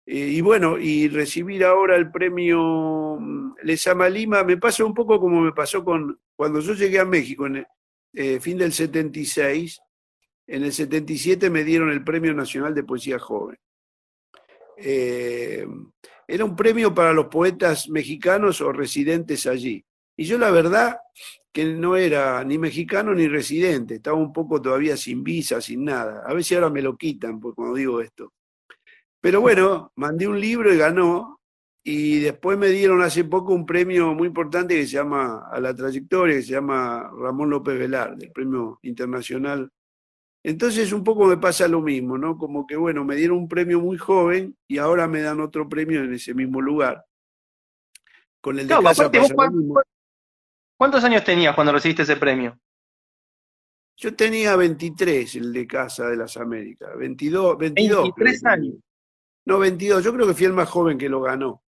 Eh, 0.05 0.17
y 0.33 0.41
bueno, 0.41 0.77
y 0.77 1.07
recibir 1.07 1.63
ahora 1.63 1.95
el 1.95 2.11
premio 2.11 3.17
mm, 3.19 3.55
Lesama 3.63 4.07
Lima 4.07 4.43
me 4.43 4.57
pasa 4.57 4.85
un 4.85 4.93
poco 4.93 5.19
como 5.19 5.41
me 5.41 5.51
pasó 5.51 5.83
con 5.83 6.19
cuando 6.35 6.59
yo 6.59 6.73
llegué 6.73 6.99
a 6.99 7.05
México 7.05 7.47
en 7.47 7.55
el 7.57 7.67
eh, 8.13 8.39
fin 8.39 8.57
del 8.57 8.71
76, 8.71 9.79
en 10.47 10.63
el 10.63 10.71
77 10.71 11.49
me 11.49 11.63
dieron 11.63 11.89
el 11.89 12.03
Premio 12.03 12.33
Nacional 12.33 12.73
de 12.73 12.83
Poesía 12.83 13.19
Joven. 13.19 13.57
Eh, 14.77 15.65
era 16.27 16.45
un 16.45 16.55
premio 16.55 16.93
para 16.93 17.13
los 17.13 17.27
poetas 17.27 17.89
mexicanos 17.89 18.61
o 18.61 18.71
residentes 18.71 19.47
allí. 19.47 19.83
Y 20.17 20.25
yo 20.25 20.37
la 20.37 20.51
verdad 20.51 20.97
que 21.51 21.65
no 21.65 21.95
era 21.95 22.43
ni 22.43 22.57
mexicano 22.57 23.13
ni 23.13 23.27
residente, 23.27 23.95
estaba 23.95 24.17
un 24.17 24.33
poco 24.33 24.61
todavía 24.61 24.97
sin 24.97 25.23
visa, 25.23 25.61
sin 25.61 25.85
nada. 25.85 26.23
A 26.25 26.33
veces 26.33 26.57
ahora 26.57 26.69
me 26.69 26.81
lo 26.81 26.97
quitan 26.97 27.39
por 27.39 27.55
cuando 27.55 27.75
digo 27.75 28.01
esto. 28.01 28.33
Pero 29.25 29.41
bueno, 29.41 29.91
mandé 29.95 30.27
un 30.27 30.39
libro 30.39 30.71
y 30.71 30.77
ganó. 30.77 31.41
Y 31.83 32.19
después 32.19 32.59
me 32.59 32.67
dieron 32.67 33.01
hace 33.01 33.23
poco 33.23 33.55
un 33.55 33.65
premio 33.65 34.13
muy 34.13 34.27
importante 34.27 34.75
que 34.75 34.85
se 34.85 34.97
llama, 34.97 35.49
a 35.51 35.59
la 35.59 35.73
trayectoria, 35.73 36.35
que 36.35 36.43
se 36.43 36.51
llama 36.51 37.09
Ramón 37.11 37.49
López 37.49 37.75
Velarde, 37.75 38.27
el 38.27 38.31
premio 38.31 38.77
internacional. 38.83 39.71
Entonces 40.43 40.93
un 40.93 41.03
poco 41.03 41.25
me 41.25 41.37
pasa 41.37 41.67
lo 41.67 41.81
mismo, 41.81 42.19
¿no? 42.19 42.37
Como 42.37 42.67
que 42.67 42.75
bueno, 42.75 43.03
me 43.03 43.15
dieron 43.15 43.39
un 43.39 43.47
premio 43.47 43.79
muy 43.79 43.97
joven 43.97 44.55
y 44.67 44.77
ahora 44.77 45.07
me 45.07 45.21
dan 45.21 45.39
otro 45.39 45.67
premio 45.67 46.03
en 46.03 46.13
ese 46.13 46.35
mismo 46.35 46.61
lugar. 46.61 47.03
Con 48.41 48.59
el 48.59 48.67
de 48.67 48.75
No, 48.75 48.83
casa 48.83 49.05
aparte, 49.05 49.21
pasa 49.21 49.33
lo 49.33 49.51
mismo. 49.53 49.81
¿Cuántos 50.77 51.03
años 51.03 51.23
tenías 51.23 51.55
cuando 51.55 51.73
recibiste 51.73 52.03
ese 52.03 52.17
premio? 52.17 52.59
Yo 53.97 54.15
tenía 54.15 54.55
23, 54.55 55.35
el 55.37 55.51
de 55.51 55.65
Casa 55.65 56.09
de 56.09 56.15
las 56.15 56.37
Américas. 56.37 56.95
22, 56.95 57.57
22. 57.57 58.03
23 58.03 58.39
creo 58.39 58.39
que 58.39 58.53
años. 58.53 58.75
No, 59.45 59.59
22. 59.59 60.03
Yo 60.03 60.13
creo 60.13 60.27
que 60.27 60.33
fui 60.33 60.45
el 60.45 60.53
más 60.53 60.69
joven 60.69 60.97
que 60.97 61.09
lo 61.09 61.21
ganó. 61.21 61.63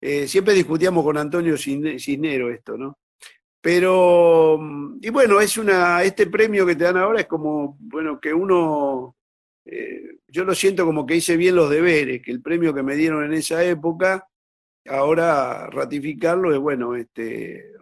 Eh, 0.00 0.26
siempre 0.28 0.54
discutíamos 0.54 1.04
con 1.04 1.16
Antonio 1.18 1.54
Cisne- 1.56 1.98
Cisnero 2.00 2.50
esto, 2.50 2.76
¿no? 2.78 2.98
Pero, 3.60 4.58
mm, 4.60 4.98
y 5.02 5.10
bueno, 5.10 5.40
es 5.40 5.58
una, 5.58 6.02
este 6.04 6.26
premio 6.28 6.66
que 6.66 6.76
te 6.76 6.84
dan 6.84 6.96
ahora 6.98 7.20
es 7.20 7.26
como, 7.26 7.76
bueno, 7.80 8.20
que 8.20 8.32
uno, 8.34 9.16
eh, 9.66 10.18
yo 10.28 10.44
lo 10.44 10.54
siento 10.54 10.86
como 10.86 11.06
que 11.06 11.16
hice 11.16 11.36
bien 11.36 11.56
los 11.56 11.70
deberes, 11.70 12.22
que 12.22 12.30
el 12.32 12.42
premio 12.42 12.74
que 12.74 12.82
me 12.82 12.96
dieron 12.96 13.24
en 13.24 13.34
esa 13.34 13.62
época, 13.64 14.26
ahora 14.88 15.68
ratificarlo 15.68 16.52
es, 16.54 16.60
bueno, 16.60 16.96
este, 16.96 17.72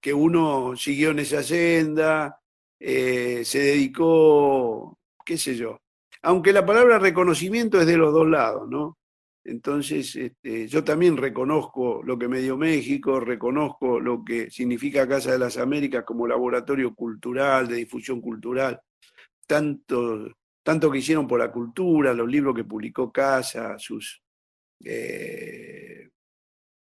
que 0.00 0.14
uno 0.14 0.76
siguió 0.76 1.10
en 1.10 1.20
esa 1.20 1.42
senda, 1.42 2.40
eh, 2.78 3.42
se 3.44 3.58
dedicó, 3.60 4.98
qué 5.24 5.36
sé 5.38 5.56
yo. 5.56 5.78
Aunque 6.22 6.52
la 6.52 6.66
palabra 6.66 6.98
reconocimiento 6.98 7.80
es 7.80 7.86
de 7.86 7.96
los 7.96 8.12
dos 8.12 8.28
lados, 8.28 8.68
¿no? 8.68 8.98
Entonces, 9.44 10.14
este, 10.16 10.68
yo 10.68 10.84
también 10.84 11.16
reconozco 11.16 12.02
lo 12.04 12.18
que 12.18 12.28
me 12.28 12.40
dio 12.40 12.58
México, 12.58 13.20
reconozco 13.20 13.98
lo 13.98 14.22
que 14.22 14.50
significa 14.50 15.08
Casa 15.08 15.32
de 15.32 15.38
las 15.38 15.56
Américas 15.56 16.04
como 16.04 16.26
laboratorio 16.26 16.94
cultural, 16.94 17.66
de 17.66 17.76
difusión 17.76 18.20
cultural, 18.20 18.80
tanto, 19.46 20.28
tanto 20.62 20.90
que 20.90 20.98
hicieron 20.98 21.26
por 21.26 21.40
la 21.40 21.50
cultura, 21.50 22.12
los 22.12 22.28
libros 22.28 22.54
que 22.54 22.64
publicó 22.64 23.10
Casa, 23.10 23.78
sus, 23.78 24.22
eh, 24.84 26.10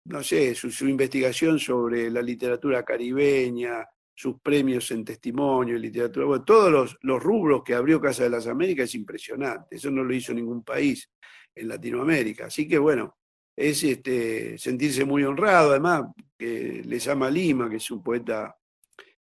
no 0.06 0.22
sé, 0.24 0.54
su, 0.54 0.70
su 0.70 0.88
investigación 0.88 1.60
sobre 1.60 2.10
la 2.10 2.22
literatura 2.22 2.84
caribeña, 2.84 3.86
sus 4.18 4.40
premios 4.40 4.90
en 4.90 5.04
testimonio, 5.04 5.76
en 5.76 5.82
literatura, 5.82 6.26
bueno, 6.26 6.44
todos 6.44 6.72
los, 6.72 6.98
los 7.02 7.22
rubros 7.22 7.62
que 7.62 7.72
abrió 7.72 8.00
Casa 8.00 8.24
de 8.24 8.30
las 8.30 8.48
Américas 8.48 8.88
es 8.88 8.96
impresionante, 8.96 9.76
eso 9.76 9.92
no 9.92 10.02
lo 10.02 10.12
hizo 10.12 10.34
ningún 10.34 10.64
país 10.64 11.08
en 11.54 11.68
Latinoamérica. 11.68 12.46
Así 12.46 12.66
que 12.66 12.78
bueno, 12.78 13.16
es 13.54 13.84
este, 13.84 14.58
sentirse 14.58 15.04
muy 15.04 15.22
honrado, 15.22 15.70
además, 15.70 16.06
que 16.36 16.82
le 16.84 16.98
llama 16.98 17.30
Lima, 17.30 17.70
que 17.70 17.76
es 17.76 17.88
un 17.92 18.02
poeta 18.02 18.56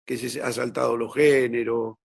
que 0.05 0.15
se 0.15 0.39
ha 0.39 0.51
saltado 0.51 0.95
los 0.95 1.11
géneros, 1.11 1.95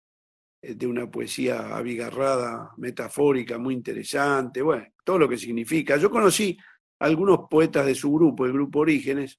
eh, 0.62 0.75
de 0.75 0.87
una 0.87 1.11
poesía 1.11 1.76
abigarrada, 1.76 2.71
metafórica, 2.78 3.59
muy 3.59 3.75
interesante, 3.75 4.62
bueno, 4.62 4.87
todo 5.04 5.18
lo 5.18 5.28
que 5.28 5.37
significa. 5.37 5.99
Yo 5.99 6.09
conocí 6.09 6.57
algunos 7.00 7.40
poetas 7.50 7.85
de 7.85 7.95
su 7.95 8.11
grupo, 8.11 8.47
el 8.47 8.54
grupo 8.54 8.78
Orígenes, 8.78 9.38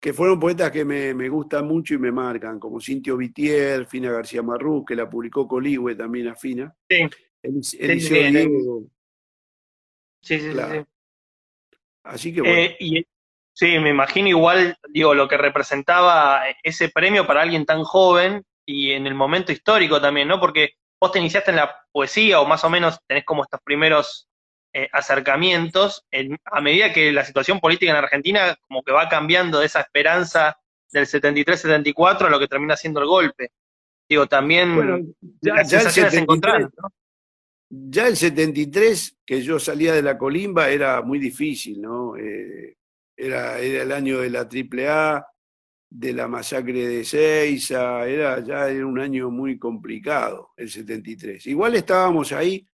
que 0.00 0.12
fueron 0.12 0.38
poetas 0.38 0.70
que 0.70 0.84
me, 0.84 1.14
me 1.14 1.28
gustan 1.28 1.66
mucho 1.66 1.94
y 1.94 1.98
me 1.98 2.12
marcan, 2.12 2.60
como 2.60 2.80
Cintio 2.80 3.16
Vitier, 3.16 3.86
Fina 3.86 4.10
García 4.12 4.42
Marrú, 4.42 4.84
que 4.84 4.94
la 4.94 5.08
publicó 5.08 5.48
Coligüe 5.48 5.94
también 5.94 6.28
a 6.28 6.36
Fina. 6.36 6.74
Sí. 6.88 7.08
Elis- 7.42 7.76
Eliseo 7.80 8.16
sí, 8.16 8.24
sí. 8.24 8.30
Diego. 8.30 8.82
Sí, 10.22 10.38
sí, 10.38 10.46
sí, 10.48 10.50
Claro. 10.52 10.80
sí. 10.82 11.76
Así 12.04 12.34
que 12.34 12.40
bueno. 12.40 12.56
Eh, 12.56 12.76
y, 12.78 13.06
sí, 13.52 13.78
me 13.78 13.90
imagino 13.90 14.28
igual, 14.28 14.76
digo, 14.90 15.14
lo 15.14 15.26
que 15.28 15.36
representaba 15.36 16.42
ese 16.62 16.88
premio 16.88 17.26
para 17.26 17.42
alguien 17.42 17.64
tan 17.64 17.82
joven 17.82 18.44
y 18.64 18.92
en 18.92 19.06
el 19.06 19.14
momento 19.14 19.50
histórico 19.52 20.00
también, 20.00 20.28
¿no? 20.28 20.38
Porque 20.38 20.70
vos 21.00 21.10
te 21.12 21.18
iniciaste 21.18 21.50
en 21.50 21.56
la 21.56 21.74
poesía 21.92 22.40
o 22.40 22.46
más 22.46 22.62
o 22.64 22.70
menos 22.70 22.98
tenés 23.06 23.24
como 23.24 23.42
estos 23.42 23.60
primeros 23.64 24.25
eh, 24.78 24.90
acercamientos 24.92 26.04
en- 26.10 26.36
a 26.44 26.60
medida 26.60 26.92
que 26.92 27.10
la 27.10 27.24
situación 27.24 27.60
política 27.60 27.90
en 27.92 27.96
Argentina 27.96 28.54
como 28.68 28.82
que 28.82 28.92
va 28.92 29.08
cambiando 29.08 29.60
de 29.60 29.66
esa 29.66 29.80
esperanza 29.80 30.58
del 30.92 31.06
73-74 31.06 32.26
a 32.26 32.30
lo 32.30 32.38
que 32.38 32.46
termina 32.46 32.76
siendo 32.76 33.00
el 33.00 33.06
golpe. 33.06 33.52
Digo, 34.06 34.26
también 34.26 34.74
Bueno, 34.74 34.98
ya, 35.40 35.54
las 35.54 35.70
ya 35.70 35.78
el 35.78 35.82
sensaciones 35.84 36.12
73, 36.12 36.22
encontradas, 36.22 36.70
¿no? 36.76 36.88
ya 37.70 38.06
el 38.06 38.16
73, 38.16 39.16
que 39.24 39.40
yo 39.42 39.58
salía 39.58 39.94
de 39.94 40.02
la 40.02 40.18
colimba, 40.18 40.68
era 40.68 41.00
muy 41.00 41.18
difícil, 41.18 41.80
¿no? 41.80 42.14
Eh, 42.18 42.76
era, 43.16 43.58
era 43.58 43.82
el 43.82 43.92
año 43.92 44.20
de 44.20 44.28
la 44.30 44.40
AAA, 44.46 45.26
de 45.88 46.12
la 46.12 46.28
masacre 46.28 46.86
de 46.86 47.02
Seiza, 47.02 48.06
era 48.06 48.40
ya 48.40 48.68
era 48.68 48.84
un 48.86 48.98
año 49.00 49.30
muy 49.30 49.58
complicado, 49.58 50.50
el 50.58 50.68
73. 50.68 51.46
Igual 51.46 51.76
estábamos 51.76 52.30
ahí 52.32 52.66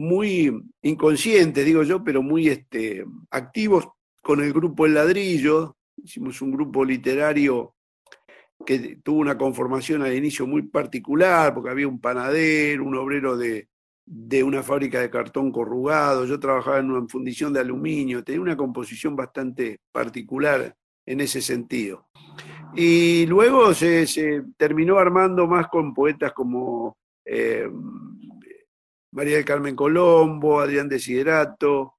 muy 0.00 0.50
inconscientes, 0.80 1.62
digo 1.62 1.82
yo, 1.82 2.02
pero 2.02 2.22
muy 2.22 2.48
este, 2.48 3.04
activos 3.30 3.86
con 4.22 4.42
el 4.42 4.50
grupo 4.50 4.86
El 4.86 4.94
Ladrillo. 4.94 5.76
Hicimos 6.02 6.40
un 6.40 6.52
grupo 6.52 6.86
literario 6.86 7.74
que 8.64 8.96
tuvo 9.02 9.20
una 9.20 9.36
conformación 9.36 10.00
al 10.00 10.16
inicio 10.16 10.46
muy 10.46 10.62
particular, 10.62 11.52
porque 11.52 11.68
había 11.68 11.86
un 11.86 12.00
panadero, 12.00 12.82
un 12.82 12.94
obrero 12.94 13.36
de, 13.36 13.68
de 14.06 14.42
una 14.42 14.62
fábrica 14.62 15.00
de 15.00 15.10
cartón 15.10 15.52
corrugado, 15.52 16.24
yo 16.24 16.40
trabajaba 16.40 16.78
en 16.78 16.90
una 16.90 17.06
fundición 17.06 17.52
de 17.52 17.60
aluminio, 17.60 18.24
tenía 18.24 18.40
una 18.40 18.56
composición 18.56 19.14
bastante 19.14 19.80
particular 19.92 20.74
en 21.04 21.20
ese 21.20 21.42
sentido. 21.42 22.08
Y 22.74 23.26
luego 23.26 23.74
se, 23.74 24.06
terminó 24.56 24.98
armando 24.98 25.46
más 25.46 25.68
con 25.68 25.92
poetas 25.92 26.32
como 26.32 26.96
eh, 27.22 27.68
María 29.12 29.36
del 29.36 29.44
Carmen 29.44 29.76
Colombo, 29.76 30.60
Adrián 30.60 30.88
Desiderato, 30.88 31.96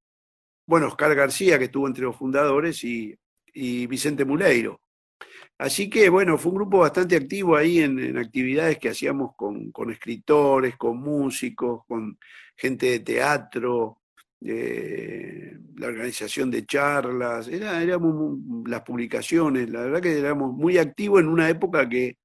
bueno, 0.66 0.88
Oscar 0.88 1.14
García, 1.16 1.58
que 1.60 1.66
estuvo 1.66 1.88
entre 1.88 2.04
los 2.04 2.16
fundadores, 2.16 2.84
y, 2.84 3.16
y 3.54 3.88
Vicente 3.88 4.26
Muleiro. 4.26 4.80
Así 5.58 5.90
que, 5.90 6.10
bueno, 6.10 6.38
fue 6.38 6.52
un 6.52 6.58
grupo 6.58 6.80
bastante 6.80 7.16
activo 7.16 7.56
ahí 7.56 7.80
en, 7.80 8.18
actividades 8.18 8.80
que 8.80 8.90
hacíamos 8.90 9.36
con, 9.36 9.72
con 9.72 9.92
escritores, 9.92 10.76
con 10.78 10.98
músicos, 10.98 11.82
con 11.88 12.18
gente 12.56 12.88
de 12.88 13.00
teatro, 13.02 14.02
eh, 14.44 15.56
la 15.76 15.88
organización 15.88 16.50
de 16.50 16.66
charlas, 16.66 17.48
era, 17.48 17.82
éramos 17.82 18.40
las 18.66 18.82
publicaciones, 18.82 19.70
la 19.70 19.82
verdad 19.82 20.02
que 20.02 20.18
éramos 20.18 20.54
muy 20.54 20.80
activos 20.80 21.22
en 21.22 21.28
una 21.28 21.48
época 21.48 21.88
que 21.88 22.18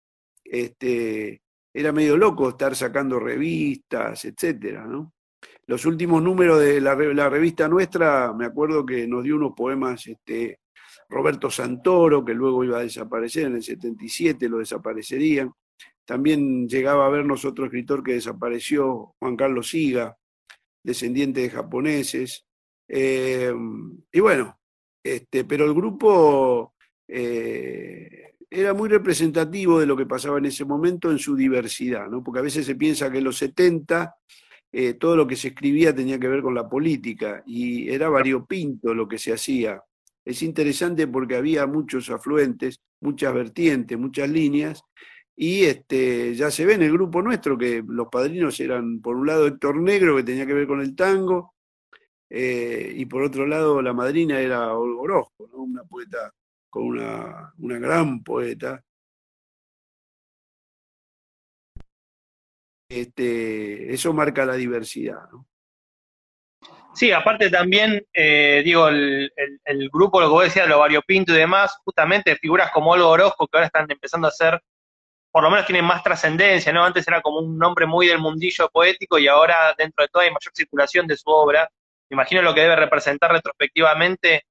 este, 0.42 1.42
era 1.78 1.92
medio 1.92 2.16
loco 2.16 2.48
estar 2.48 2.74
sacando 2.74 3.20
revistas, 3.20 4.24
etcétera. 4.24 4.88
Los 5.66 5.84
últimos 5.84 6.22
números 6.22 6.58
de 6.58 6.80
la 6.80 7.28
revista 7.28 7.68
nuestra, 7.68 8.32
me 8.32 8.46
acuerdo 8.46 8.86
que 8.86 9.06
nos 9.06 9.22
dio 9.22 9.36
unos 9.36 9.52
poemas 9.54 10.06
este, 10.06 10.60
Roberto 11.10 11.50
Santoro, 11.50 12.24
que 12.24 12.32
luego 12.32 12.64
iba 12.64 12.78
a 12.78 12.82
desaparecer 12.82 13.48
en 13.48 13.56
el 13.56 13.62
77, 13.62 14.48
lo 14.48 14.56
desaparecerían. 14.58 15.52
También 16.06 16.66
llegaba 16.66 17.04
a 17.04 17.10
vernos 17.10 17.44
otro 17.44 17.66
escritor 17.66 18.02
que 18.02 18.14
desapareció, 18.14 19.14
Juan 19.18 19.36
Carlos 19.36 19.68
Siga, 19.68 20.16
descendiente 20.82 21.42
de 21.42 21.50
japoneses. 21.50 22.46
Eh, 22.88 23.52
y 24.12 24.20
bueno, 24.20 24.58
este, 25.04 25.44
pero 25.44 25.66
el 25.66 25.74
grupo 25.74 26.74
eh, 27.06 28.35
era 28.50 28.74
muy 28.74 28.88
representativo 28.88 29.80
de 29.80 29.86
lo 29.86 29.96
que 29.96 30.06
pasaba 30.06 30.38
en 30.38 30.46
ese 30.46 30.64
momento 30.64 31.10
en 31.10 31.18
su 31.18 31.34
diversidad, 31.34 32.08
¿no? 32.08 32.22
porque 32.22 32.40
a 32.40 32.42
veces 32.42 32.64
se 32.66 32.74
piensa 32.74 33.10
que 33.10 33.18
en 33.18 33.24
los 33.24 33.38
70 33.38 34.14
eh, 34.72 34.94
todo 34.94 35.16
lo 35.16 35.26
que 35.26 35.36
se 35.36 35.48
escribía 35.48 35.94
tenía 35.94 36.18
que 36.18 36.28
ver 36.28 36.42
con 36.42 36.54
la 36.54 36.68
política 36.68 37.42
y 37.46 37.88
era 37.88 38.08
variopinto 38.08 38.94
lo 38.94 39.08
que 39.08 39.18
se 39.18 39.32
hacía. 39.32 39.82
Es 40.24 40.42
interesante 40.42 41.06
porque 41.06 41.36
había 41.36 41.66
muchos 41.66 42.10
afluentes, 42.10 42.80
muchas 43.00 43.32
vertientes, 43.32 43.98
muchas 43.98 44.28
líneas, 44.28 44.82
y 45.36 45.64
este, 45.64 46.34
ya 46.34 46.50
se 46.50 46.64
ve 46.64 46.74
en 46.74 46.82
el 46.82 46.92
grupo 46.92 47.22
nuestro 47.22 47.58
que 47.58 47.84
los 47.86 48.08
padrinos 48.08 48.58
eran, 48.58 49.00
por 49.00 49.16
un 49.16 49.26
lado, 49.26 49.46
Héctor 49.46 49.80
Negro, 49.80 50.16
que 50.16 50.24
tenía 50.24 50.46
que 50.46 50.54
ver 50.54 50.66
con 50.66 50.80
el 50.80 50.96
tango, 50.96 51.54
eh, 52.28 52.92
y 52.96 53.06
por 53.06 53.22
otro 53.22 53.46
lado 53.46 53.80
la 53.82 53.92
madrina 53.92 54.40
era 54.40 54.74
Orozco, 54.74 55.48
¿no? 55.52 55.58
una 55.58 55.84
poeta 55.84 56.32
una, 56.80 57.52
una 57.58 57.78
gran 57.78 58.22
poeta. 58.22 58.82
Este, 62.88 63.92
eso 63.94 64.12
marca 64.12 64.44
la 64.44 64.54
diversidad. 64.54 65.28
Sí, 66.94 67.12
aparte 67.12 67.50
también, 67.50 68.02
eh, 68.14 68.62
digo, 68.64 68.88
el, 68.88 69.30
el- 69.64 69.90
grupo, 69.90 70.20
lo 70.20 70.26
que 70.28 70.32
vos 70.32 70.44
decías, 70.44 70.68
lo 70.68 70.78
variopinto 70.78 71.32
y 71.32 71.36
demás, 71.36 71.76
justamente 71.84 72.36
figuras 72.36 72.70
como 72.72 72.90
Olga 72.92 73.06
Orozco, 73.06 73.46
que 73.46 73.58
ahora 73.58 73.66
están 73.66 73.90
empezando 73.90 74.28
a 74.28 74.30
ser, 74.30 74.60
por 75.32 75.42
lo 75.44 75.50
menos 75.50 75.66
tienen 75.66 75.84
más 75.86 76.02
trascendencia, 76.04 76.72
¿no? 76.72 76.84
Antes 76.84 77.08
era 77.08 77.22
como 77.22 77.40
un 77.40 77.58
nombre 77.58 77.86
muy 77.86 78.06
del 78.08 78.18
mundillo 78.20 78.68
poético 78.70 79.18
y 79.18 79.28
ahora 79.28 79.74
dentro 79.78 80.04
de 80.04 80.08
todo 80.08 80.22
hay 80.22 80.30
mayor 80.30 80.52
circulación 80.54 81.06
de 81.06 81.16
su 81.16 81.30
obra. 81.30 81.68
Me 82.10 82.16
imagino 82.16 82.42
lo 82.42 82.54
que 82.54 82.62
debe 82.62 82.76
representar 82.76 83.32
retrospectivamente 83.32 84.44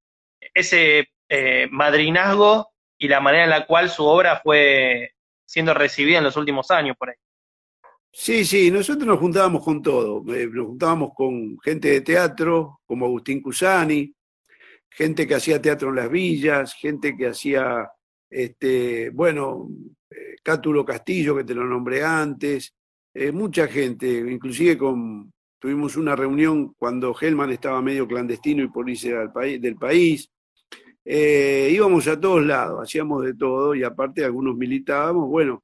ese 0.54 1.08
eh, 1.28 1.68
madrinazgo 1.70 2.70
y 2.98 3.08
la 3.08 3.20
manera 3.20 3.44
en 3.44 3.50
la 3.50 3.66
cual 3.66 3.90
su 3.90 4.04
obra 4.04 4.40
fue 4.42 5.12
siendo 5.44 5.74
recibida 5.74 6.18
en 6.18 6.24
los 6.24 6.36
últimos 6.36 6.70
años 6.70 6.96
por 6.96 7.10
ahí. 7.10 7.16
Sí, 8.12 8.46
sí, 8.46 8.70
nosotros 8.70 9.06
nos 9.06 9.18
juntábamos 9.18 9.62
con 9.62 9.82
todo. 9.82 10.24
Eh, 10.34 10.48
Nos 10.50 10.66
juntábamos 10.68 11.10
con 11.14 11.58
gente 11.60 11.88
de 11.88 12.00
teatro, 12.00 12.80
como 12.86 13.04
Agustín 13.04 13.42
Cusani, 13.42 14.14
gente 14.88 15.26
que 15.26 15.34
hacía 15.34 15.60
teatro 15.60 15.90
en 15.90 15.96
las 15.96 16.10
villas, 16.10 16.74
gente 16.74 17.14
que 17.14 17.26
hacía, 17.26 17.90
este, 18.30 19.10
bueno, 19.10 19.68
eh, 20.10 20.36
Cátulo 20.42 20.82
Castillo, 20.84 21.36
que 21.36 21.44
te 21.44 21.54
lo 21.54 21.64
nombré 21.64 22.02
antes, 22.02 22.74
eh, 23.12 23.32
mucha 23.32 23.68
gente, 23.68 24.06
inclusive 24.06 24.78
con, 24.78 25.30
tuvimos 25.58 25.96
una 25.96 26.16
reunión 26.16 26.72
cuando 26.78 27.14
Hellman 27.18 27.50
estaba 27.50 27.82
medio 27.82 28.08
clandestino 28.08 28.62
y 28.62 28.68
por 28.68 28.88
irse 28.88 29.14
país, 29.34 29.60
del 29.60 29.76
país. 29.76 30.30
Eh, 31.08 31.70
íbamos 31.72 32.08
a 32.08 32.18
todos 32.20 32.44
lados, 32.44 32.80
hacíamos 32.82 33.24
de 33.24 33.34
todo 33.34 33.76
y 33.76 33.84
aparte 33.84 34.24
algunos 34.24 34.56
militábamos, 34.56 35.28
bueno, 35.28 35.62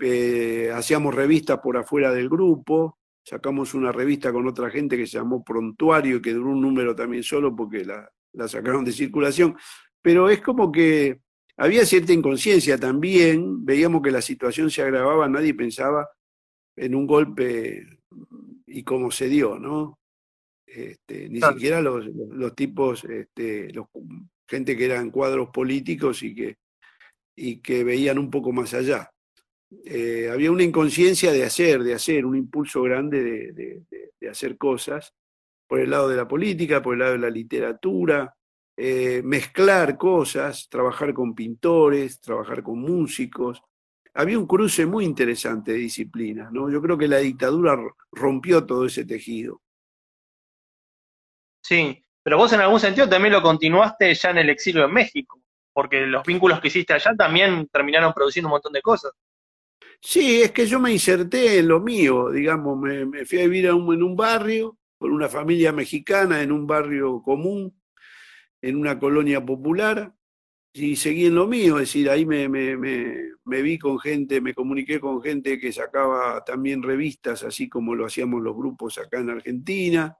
eh, 0.00 0.72
hacíamos 0.74 1.14
revistas 1.14 1.60
por 1.60 1.76
afuera 1.76 2.12
del 2.12 2.28
grupo, 2.28 2.98
sacamos 3.24 3.74
una 3.74 3.92
revista 3.92 4.32
con 4.32 4.48
otra 4.48 4.70
gente 4.70 4.96
que 4.96 5.06
se 5.06 5.18
llamó 5.18 5.44
Prontuario, 5.44 6.20
que 6.20 6.32
duró 6.32 6.50
un 6.50 6.60
número 6.60 6.96
también 6.96 7.22
solo 7.22 7.54
porque 7.54 7.84
la, 7.84 8.10
la 8.32 8.48
sacaron 8.48 8.84
de 8.84 8.90
circulación, 8.90 9.56
pero 10.02 10.28
es 10.28 10.40
como 10.40 10.72
que 10.72 11.20
había 11.56 11.86
cierta 11.86 12.12
inconsciencia 12.12 12.76
también, 12.76 13.64
veíamos 13.64 14.02
que 14.02 14.10
la 14.10 14.20
situación 14.20 14.68
se 14.68 14.82
agravaba, 14.82 15.28
nadie 15.28 15.54
pensaba 15.54 16.08
en 16.74 16.96
un 16.96 17.06
golpe 17.06 17.86
y 18.66 18.82
cómo 18.82 19.12
se 19.12 19.28
dio, 19.28 19.60
¿no? 19.60 20.00
Este, 20.66 21.28
ni 21.28 21.38
Claro. 21.38 21.54
siquiera 21.54 21.80
los, 21.80 22.06
los- 22.06 22.28
los 22.30 22.54
tipos, 22.56 23.04
este, 23.04 23.72
los, 23.72 23.86
gente 24.48 24.76
que 24.76 24.84
eran 24.86 25.10
cuadros 25.10 25.50
políticos 25.50 26.22
y 26.22 26.34
que, 26.34 26.56
y 27.36 27.60
que 27.60 27.84
veían 27.84 28.18
un 28.18 28.30
poco 28.30 28.52
más 28.52 28.74
allá. 28.74 29.10
Eh, 29.84 30.28
había 30.30 30.52
una 30.52 30.64
inconsciencia 30.64 31.32
de 31.32 31.44
hacer, 31.44 31.82
de 31.82 31.94
hacer, 31.94 32.26
un 32.26 32.36
impulso 32.36 32.82
grande 32.82 33.22
de, 33.22 33.82
de- 33.90 34.28
hacer 34.30 34.56
cosas 34.56 35.12
por 35.66 35.80
el 35.80 35.90
lado 35.90 36.08
de 36.08 36.16
la 36.16 36.28
política, 36.28 36.82
por 36.82 36.94
el 36.94 37.00
lado 37.00 37.12
de 37.12 37.18
la 37.18 37.30
literatura, 37.30 38.34
eh, 38.76 39.22
mezclar 39.24 39.96
cosas, 39.98 40.68
trabajar 40.70 41.12
con 41.14 41.34
pintores, 41.34 42.20
trabajar 42.20 42.62
con 42.62 42.80
músicos. 42.80 43.62
Había 44.14 44.38
un 44.38 44.46
cruce 44.46 44.86
muy 44.86 45.04
interesante 45.04 45.72
de 45.72 45.78
disciplinas, 45.78 46.52
¿no? 46.52 46.70
Yo 46.70 46.80
creo 46.82 46.98
que 46.98 47.08
la 47.08 47.18
dictadura 47.18 47.76
ro- 47.76 47.96
rompió 48.12 48.64
todo 48.66 48.86
ese 48.86 49.04
tejido. 49.04 49.62
Sí, 51.62 52.04
pero 52.22 52.38
vos 52.38 52.52
en 52.52 52.60
algún 52.60 52.80
sentido 52.80 53.08
también 53.08 53.32
lo 53.34 53.42
continuaste 53.42 54.14
ya 54.14 54.30
en 54.30 54.38
el 54.38 54.50
exilio 54.50 54.84
en 54.84 54.92
México, 54.92 55.40
porque 55.72 56.02
los 56.06 56.24
vínculos 56.24 56.60
que 56.60 56.68
hiciste 56.68 56.92
allá 56.94 57.14
también 57.16 57.68
terminaron 57.68 58.12
produciendo 58.12 58.48
un 58.48 58.52
montón 58.52 58.72
de 58.72 58.82
cosas. 58.82 59.12
Sí, 60.00 60.42
es 60.42 60.50
que 60.52 60.66
yo 60.66 60.80
me 60.80 60.92
inserté 60.92 61.58
en 61.58 61.68
lo 61.68 61.80
mío, 61.80 62.30
digamos, 62.30 62.78
me, 62.78 63.24
fui 63.24 63.38
a 63.40 63.44
vivir 63.44 63.68
a 63.68 63.74
un- 63.74 63.94
en 63.94 64.02
un 64.02 64.16
barrio, 64.16 64.78
con 64.98 65.12
una 65.12 65.28
familia 65.28 65.72
mexicana, 65.72 66.42
en 66.42 66.52
un 66.52 66.66
barrio 66.66 67.22
común, 67.22 67.74
en 68.62 68.76
una 68.76 68.98
colonia 68.98 69.44
popular, 69.44 70.14
y 70.72 70.96
seguí 70.96 71.26
en 71.26 71.36
lo 71.36 71.46
mío, 71.48 71.76
es 71.78 71.82
decir, 71.88 72.10
ahí 72.10 72.26
me, 72.26 72.48
me, 72.48 72.76
me, 72.76 73.16
me 73.44 73.62
vi 73.62 73.78
con 73.78 73.98
gente, 74.00 74.40
me 74.40 74.54
comuniqué 74.54 75.00
con 75.00 75.22
gente 75.22 75.58
que 75.60 75.72
sacaba 75.72 76.44
también 76.44 76.82
revistas, 76.82 77.44
así 77.44 77.68
como 77.68 77.94
lo 77.94 78.06
hacíamos 78.06 78.42
los 78.42 78.56
grupos 78.56 78.98
acá 78.98 79.20
en 79.20 79.30
Argentina, 79.30 80.16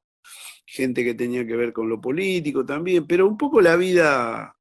gente 0.67 1.05
que 1.05 1.15
tenía 1.15 1.47
que 1.47 1.57
ver 1.57 1.73
con 1.73 1.89
lo 1.89 2.01
político 2.01 2.65
también, 2.65 3.07
pero 3.07 3.27
un 3.27 3.37
poco 3.37 3.61
la 3.61 3.77
vida, 3.77 4.57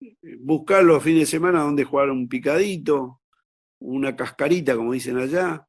eh, 0.00 0.16
buscar 0.40 0.84
los 0.84 1.02
fines 1.02 1.20
de 1.20 1.26
semana 1.26 1.62
donde 1.62 1.84
jugar 1.84 2.10
un 2.10 2.28
picadito, 2.28 3.20
una 3.80 4.16
cascarita, 4.16 4.76
como 4.76 4.92
dicen 4.92 5.18
allá, 5.18 5.66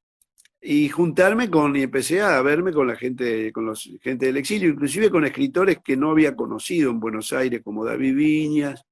y 0.61 0.89
juntarme 0.89 1.49
con, 1.49 1.75
y 1.75 1.83
empecé 1.83 2.21
a 2.21 2.41
verme 2.41 2.71
con 2.73 2.87
la 2.87 2.95
gente, 2.95 3.51
con 3.51 3.65
los 3.65 3.89
gente 4.01 4.27
del 4.27 4.37
exilio, 4.37 4.69
inclusive 4.69 5.09
con 5.09 5.25
escritores 5.25 5.79
que 5.83 5.97
no 5.97 6.11
había 6.11 6.35
conocido 6.35 6.91
en 6.91 6.99
Buenos 6.99 7.33
Aires, 7.33 7.61
como 7.63 7.85
David 7.85 8.15
Viñas, 8.15 8.83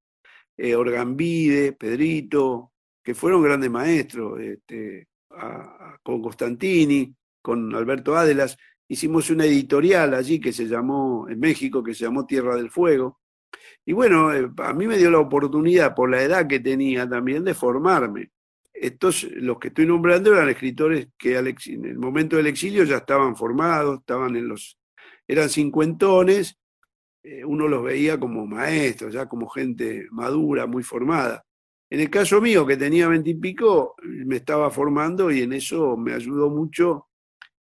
eh, 0.57 0.75
Orgambide, 0.75 1.73
Pedrito, 1.73 2.73
que 3.03 3.15
fueron 3.15 3.43
grandes 3.43 3.69
maestros, 3.69 4.39
este, 4.41 5.07
con 6.03 6.21
Constantini, 6.21 7.13
con 7.41 7.73
Alberto 7.75 8.15
Ádelas. 8.15 8.57
Hicimos 8.91 9.29
una 9.29 9.45
editorial 9.45 10.15
allí 10.15 10.39
que 10.39 10.51
se 10.51 10.65
llamó, 10.65 11.27
en 11.29 11.39
México, 11.39 11.83
que 11.83 11.93
se 11.93 12.05
llamó 12.05 12.25
Tierra 12.25 12.55
del 12.55 12.71
Fuego. 12.71 13.19
Y 13.85 13.93
bueno, 13.93 14.33
eh, 14.33 14.49
a 14.57 14.73
mí 14.73 14.87
me 14.87 14.97
dio 14.97 15.11
la 15.11 15.19
oportunidad, 15.19 15.93
por 15.93 16.09
la 16.09 16.23
edad 16.23 16.47
que 16.47 16.59
tenía 16.59 17.07
también, 17.07 17.43
de 17.43 17.53
formarme. 17.53 18.31
Estos, 18.73 19.23
los 19.31 19.59
que 19.59 19.67
estoy 19.67 19.85
nombrando, 19.85 20.33
eran 20.33 20.49
escritores 20.49 21.09
que 21.17 21.37
en 21.37 21.85
el 21.85 21.99
momento 21.99 22.37
del 22.37 22.47
exilio 22.47 22.83
ya 22.83 22.97
estaban 22.97 23.35
formados, 23.35 23.99
estaban 23.99 24.35
en 24.35 24.47
los, 24.47 24.79
eran 25.27 25.49
cincuentones, 25.49 26.57
eh, 27.21 27.45
uno 27.45 27.67
los 27.67 27.83
veía 27.83 28.19
como 28.19 28.47
maestros, 28.47 29.13
ya 29.13 29.27
como 29.27 29.49
gente 29.49 30.07
madura, 30.09 30.65
muy 30.65 30.81
formada. 30.81 31.45
En 31.91 31.99
el 31.99 32.09
caso 32.09 32.41
mío, 32.41 32.65
que 32.65 32.77
tenía 32.77 33.07
veintipico, 33.07 33.95
me 34.03 34.37
estaba 34.37 34.71
formando 34.71 35.29
y 35.29 35.43
en 35.43 35.53
eso 35.53 35.95
me 35.95 36.13
ayudó 36.13 36.49
mucho 36.49 37.08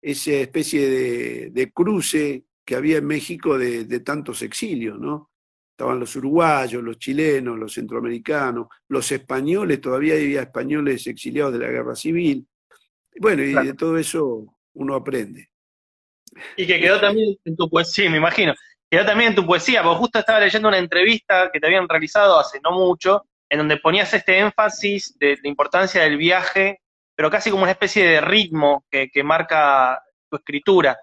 esa 0.03 0.31
especie 0.33 0.89
de, 0.89 1.49
de 1.51 1.71
cruce 1.71 2.43
que 2.65 2.75
había 2.75 2.97
en 2.97 3.05
México 3.05 3.57
de, 3.57 3.85
de 3.85 3.99
tantos 4.01 4.41
exilios, 4.41 4.99
¿no? 4.99 5.31
Estaban 5.71 5.99
los 5.99 6.15
uruguayos, 6.17 6.83
los 6.83 6.99
chilenos, 6.99 7.57
los 7.57 7.73
centroamericanos, 7.73 8.67
los 8.89 9.11
españoles, 9.11 9.81
todavía 9.81 10.13
había 10.15 10.41
españoles 10.41 11.07
exiliados 11.07 11.53
de 11.53 11.59
la 11.59 11.71
guerra 11.71 11.95
civil. 11.95 12.45
Bueno, 13.19 13.43
y 13.43 13.53
Claro. 13.53 13.67
de 13.67 13.73
todo 13.73 13.97
eso 13.97 14.45
uno 14.73 14.93
aprende. 14.93 15.49
Y 16.57 16.67
que 16.67 16.79
quedó 16.79 16.99
también 16.99 17.37
en 17.45 17.55
tu 17.55 17.69
poesía, 17.69 18.05
sí, 18.05 18.09
me 18.09 18.17
imagino. 18.17 18.53
Quedó 18.89 19.05
también 19.05 19.29
en 19.29 19.35
tu 19.35 19.45
poesía, 19.45 19.81
porque 19.83 19.99
justo 19.99 20.19
estaba 20.19 20.39
leyendo 20.41 20.67
una 20.67 20.77
entrevista 20.77 21.49
que 21.51 21.59
te 21.59 21.65
habían 21.67 21.87
realizado 21.87 22.39
hace 22.39 22.59
no 22.61 22.71
mucho, 22.71 23.25
en 23.49 23.59
donde 23.59 23.77
ponías 23.77 24.13
este 24.13 24.37
énfasis 24.37 25.17
de 25.17 25.37
la 25.41 25.49
importancia 25.49 26.03
del 26.03 26.17
viaje, 26.17 26.81
pero 27.15 27.29
casi 27.29 27.51
como 27.51 27.63
una 27.63 27.71
especie 27.71 28.05
de 28.05 28.21
ritmo 28.21 28.85
que, 28.89 29.09
marca 29.23 30.01
tu 30.29 30.37
escritura. 30.37 30.97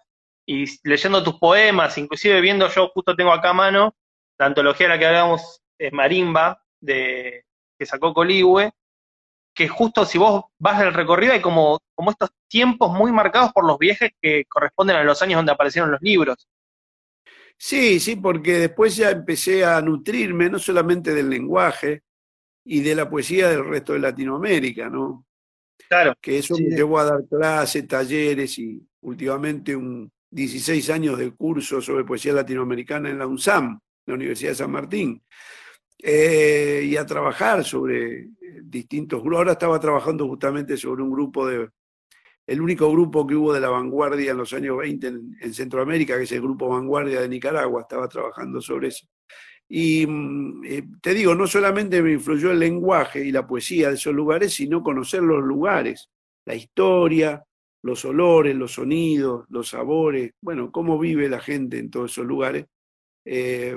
Y 0.47 0.65
leyendo 0.83 1.23
tus 1.23 1.39
poemas, 1.39 1.97
inclusive 1.99 2.41
viendo, 2.41 2.69
yo 2.69 2.89
justo 2.89 3.15
tengo 3.15 3.33
acá 3.33 3.51
a 3.51 3.55
mano 3.55 3.95
la 4.39 4.47
antología 4.47 4.87
de 4.87 4.95
la 4.95 4.99
que 4.99 5.07
hablábamos, 5.07 5.63
es 5.79 5.93
Marimba, 5.93 6.63
de, 6.81 7.45
que 7.79 7.87
sacó 7.87 8.15
Coligüe, 8.15 8.73
que 9.55 9.69
justo 9.69 10.05
si 10.05 10.19
vos 10.19 10.45
vas 10.59 10.79
del 10.79 10.95
recorrido 10.95 11.35
hay 11.35 11.41
como, 11.41 11.79
como 11.95 12.11
estos 12.11 12.31
tiempos 12.49 12.91
muy 12.93 13.13
marcados 13.13 13.53
por 13.53 13.67
los 13.67 13.79
viajes 13.79 14.13
que 14.21 14.45
corresponden 14.47 14.97
a 14.97 15.05
los 15.05 15.21
años 15.23 15.39
donde 15.39 15.53
aparecieron 15.53 15.91
los 15.91 16.01
libros. 16.01 16.49
Sí, 17.57 18.01
sí, 18.01 18.17
porque 18.17 18.55
después 18.55 18.97
ya 18.97 19.11
empecé 19.11 19.65
a 19.65 19.83
nutrirme 19.83 20.49
no 20.49 20.59
solamente 20.59 21.13
del 21.13 21.29
lenguaje 21.29 22.03
y 22.65 22.81
de 22.81 22.95
la 22.95 23.11
poesía 23.11 23.49
del 23.49 23.67
resto 23.67 23.93
de 23.93 23.99
Latinoamérica, 23.99 24.89
¿no? 24.89 25.27
Claro. 25.91 26.15
Que 26.21 26.39
eso 26.39 26.55
Sí. 26.55 26.63
me 26.65 26.77
llevó 26.77 27.01
a 27.01 27.05
dar 27.05 27.27
clases, 27.29 27.87
talleres 27.89 28.57
y 28.61 28.81
últimamente 29.01 29.75
un 29.75 30.11
16 30.31 30.89
años 30.91 31.19
de 31.19 31.33
curso 31.33 31.83
sobre 31.83 32.05
poesía 32.05 32.33
latinoamericana 32.33 33.11
en 33.11 33.19
la 33.19 33.27
UNSAM, 33.27 33.81
la 34.07 34.15
Universidad 34.15 34.53
de 34.53 34.55
San 34.55 34.71
Martín, 34.71 35.21
eh, 36.03 36.83
y 36.87 36.97
a 36.97 37.05
trabajar 37.05 37.65
sobre 37.65 38.21
eh, 38.21 38.29
distintos 38.63 39.21
grupos. 39.21 39.39
Ahora 39.39 39.53
estaba 39.53 39.81
trabajando 39.81 40.29
justamente 40.29 40.77
sobre 40.77 41.03
un 41.03 41.11
grupo 41.11 41.47
de, 41.49 41.69
el 42.47 42.61
único 42.61 42.91
grupo 42.93 43.27
que 43.27 43.35
hubo 43.35 43.53
de 43.53 43.61
la 43.61 43.71
vanguardia 43.71 44.31
en 44.31 44.37
los 44.39 44.53
años 44.53 44.79
20 44.79 45.07
en, 45.09 45.37
en 45.41 45.55
Centroamérica, 45.55 46.17
que 46.17 46.25
es 46.25 46.33
el 46.33 46.43
Grupo 46.43 46.69
Vanguardia 46.69 47.21
de 47.21 47.29
Nicaragua, 47.29 47.83
estaba 47.83 48.09
trabajando 48.09 48.61
sobre 48.61 48.89
eso. 48.89 49.07
Y 49.73 50.05
mm, 50.07 50.65
eh, 50.65 50.83
te 51.01 51.15
digo, 51.15 51.35
no 51.35 51.47
solamente 51.47 52.03
me 52.03 52.13
influyó 52.13 52.51
el 52.51 52.59
lenguaje 52.59 53.25
y 53.25 53.31
la 53.33 53.47
poesía 53.47 53.89
de 53.89 53.95
esos 53.95 54.13
lugares, 54.13 54.53
sino 54.53 54.83
conocer 54.83 55.23
los 55.23 55.43
lugares, 55.43 56.09
la 56.45 56.55
historia, 56.57 57.45
los 57.83 58.05
olores, 58.05 58.55
los 58.57 58.73
sonidos, 58.73 59.47
los 59.49 59.69
sabores, 59.69 60.33
bueno, 60.43 60.71
cómo 60.73 60.99
vive 60.99 61.29
la 61.29 61.41
gente 61.41 61.79
en 61.79 61.89
todos 61.91 62.11
esos 62.11 62.27
lugares. 62.27 62.67
Eh, 63.25 63.77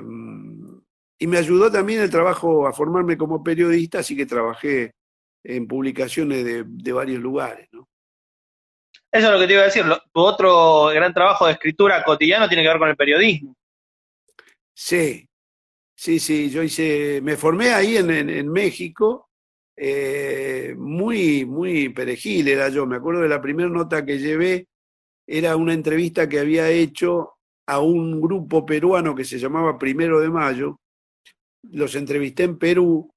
y 1.18 1.26
me 1.28 1.38
ayudó 1.38 1.70
también 1.70 2.00
el 2.02 2.10
trabajo 2.10 2.66
a 2.66 2.72
formarme 2.72 3.16
como 3.16 3.42
periodista, 3.44 4.00
así 4.00 4.16
que 4.16 4.26
trabajé 4.26 4.90
en 5.44 5.66
publicaciones 5.68 6.44
de, 6.44 6.64
de 6.66 6.92
varios 6.92 7.22
lugares. 7.22 7.68
¿no? 7.72 7.88
Eso 9.12 9.26
es 9.28 9.32
lo 9.32 9.38
que 9.38 9.46
te 9.46 9.52
iba 9.52 9.62
a 9.62 9.66
decir. 9.66 9.86
Lo- 9.86 10.00
tu 10.12 10.20
otro 10.20 10.86
gran 10.86 11.14
trabajo 11.14 11.46
de 11.46 11.52
escritura 11.52 12.02
cotidiano 12.02 12.48
tiene 12.48 12.62
que 12.64 12.68
ver 12.68 12.78
con 12.78 12.88
el 12.88 12.96
periodismo. 12.96 13.54
Sí, 14.76 15.28
sí, 15.94 16.18
sí, 16.18 16.50
yo 16.50 16.62
hice, 16.62 17.20
me 17.22 17.36
formé 17.36 17.70
ahí 17.70 17.96
en, 17.96 18.10
en- 18.10 18.48
México, 18.50 19.30
eh, 19.76 20.74
muy, 20.78 21.44
muy 21.44 21.88
perejil 21.90 22.48
era 22.48 22.68
yo, 22.68 22.86
me 22.86 22.96
acuerdo 22.96 23.22
de 23.22 23.28
la 23.28 23.40
primera 23.40 23.68
nota 23.68 24.04
que 24.04 24.18
llevé, 24.18 24.68
era 25.26 25.56
una 25.56 25.74
entrevista 25.74 26.28
que 26.28 26.40
había 26.40 26.70
hecho 26.70 27.34
a 27.66 27.80
un 27.80 28.20
grupo 28.20 28.66
peruano 28.66 29.14
que 29.14 29.24
se 29.24 29.38
llamaba 29.38 29.78
Primero 29.78 30.20
de 30.20 30.30
Mayo, 30.30 30.80
los 31.72 31.94
entrevisté 31.94 32.44
en 32.44 32.58
Perú, 32.58 33.10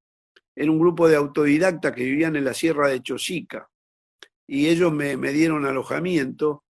en 0.55 0.69
un 0.69 0.79
grupo 0.79 1.07
de 1.07 1.15
autodidactas 1.15 1.93
que 1.93 2.03
vivían 2.03 2.35
en 2.35 2.45
la 2.45 2.53
sierra 2.53 2.89
de 2.89 3.01
Chosica, 3.03 3.69
y 4.47 4.67
ellos 4.67 4.93
me, 4.93 5.17
me 5.17 5.31
dieron 5.33 5.65
alojamiento 5.65 6.63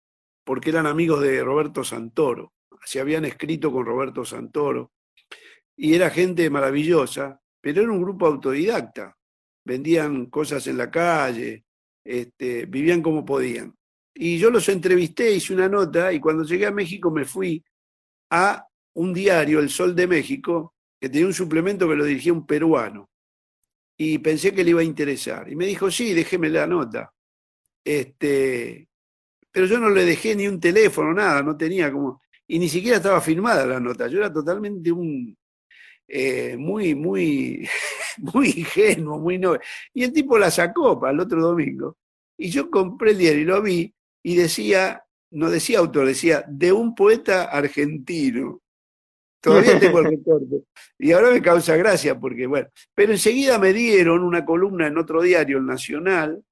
porque 0.45 0.69
eran 0.71 0.87
amigos 0.87 1.21
de 1.21 1.43
Roberto 1.43 1.83
Santoro. 1.83 2.53
Se 2.85 2.99
habían 2.99 3.25
escrito 3.25 3.71
con 3.71 3.85
Roberto 3.85 4.25
Santoro, 4.25 4.91
y 5.77 5.93
era 5.93 6.09
gente 6.09 6.49
maravillosa, 6.49 7.39
pero 7.61 7.81
era 7.81 7.91
un 7.91 8.01
grupo 8.01 8.25
autodidacta. 8.25 9.15
Vendían 9.63 10.25
cosas 10.25 10.65
en 10.67 10.77
la 10.77 10.89
calle, 10.89 11.65
este, 12.03 12.65
vivían 12.65 13.01
como 13.01 13.23
podían. 13.23 13.75
Y 14.13 14.39
yo 14.39 14.49
los 14.49 14.67
entrevisté, 14.69 15.31
hice 15.31 15.53
una 15.53 15.69
nota, 15.69 16.11
y 16.11 16.19
cuando 16.19 16.43
llegué 16.43 16.65
a 16.65 16.71
México 16.71 17.11
me 17.11 17.25
fui 17.25 17.63
a 18.31 18.65
un 18.95 19.13
diario, 19.13 19.59
El 19.59 19.69
Sol 19.69 19.95
de 19.95 20.07
México, 20.07 20.73
que 20.99 21.09
tenía 21.09 21.27
un 21.27 21.33
suplemento 21.33 21.87
que 21.87 21.95
lo 21.95 22.05
dirigía 22.05 22.33
un 22.33 22.47
peruano. 22.47 23.09
Y 23.95 24.17
pensé 24.19 24.53
que 24.53 24.63
le 24.63 24.71
iba 24.71 24.81
a 24.81 24.83
interesar. 24.83 25.51
Y 25.51 25.55
me 25.55 25.67
dijo, 25.67 25.91
sí, 25.91 26.13
déjeme 26.13 26.49
la 26.49 26.65
nota. 26.65 27.13
Este, 27.83 28.89
pero 29.51 29.67
yo 29.67 29.79
no 29.79 29.89
le 29.89 30.05
dejé 30.05 30.35
ni 30.35 30.47
un 30.47 30.59
teléfono, 30.59 31.13
nada, 31.13 31.43
no 31.43 31.55
tenía 31.55 31.91
como 31.91 32.21
y 32.47 32.59
ni 32.59 32.69
siquiera 32.69 32.97
estaba 32.97 33.19
firmada 33.21 33.65
la 33.65 33.79
nota. 33.79 34.07
Yo 34.07 34.19
era 34.19 34.31
totalmente 34.31 34.91
un 34.91 35.37
eh, 36.07 36.55
muy, 36.57 36.95
muy, 36.95 37.67
muy 38.17 38.47
ingenuo, 38.49 39.19
muy 39.19 39.37
no. 39.37 39.57
Y 39.93 40.03
el 40.03 40.13
tipo 40.13 40.37
la 40.37 40.49
sacó 40.49 40.99
para 40.99 41.13
el 41.13 41.19
otro 41.19 41.41
domingo. 41.41 41.97
Y 42.37 42.49
yo 42.49 42.69
compré 42.69 43.11
el 43.11 43.17
diario 43.17 43.41
y 43.41 43.45
lo 43.45 43.61
vi 43.61 43.93
y 44.23 44.35
decía, 44.35 45.03
no 45.31 45.49
decía 45.49 45.79
autor, 45.79 46.07
decía 46.07 46.45
de 46.47 46.71
un 46.71 46.95
poeta 46.95 47.45
argentino. 47.45 48.61
Todavía 49.41 49.79
tengo 49.79 49.99
el 49.99 50.05
recorte. 50.05 50.63
Y 50.97 51.11
ahora 51.11 51.31
me 51.31 51.41
causa 51.41 51.75
gracia 51.75 52.19
porque, 52.19 52.47
bueno, 52.47 52.69
pero 52.93 53.11
enseguida 53.11 53.59
me 53.59 53.73
dieron 53.73 54.23
una 54.23 54.45
columna 54.45 54.87
en 54.87 54.97
otro 54.97 55.21
diario, 55.21 55.57
el 55.57 55.65
Nacional, 55.65 56.43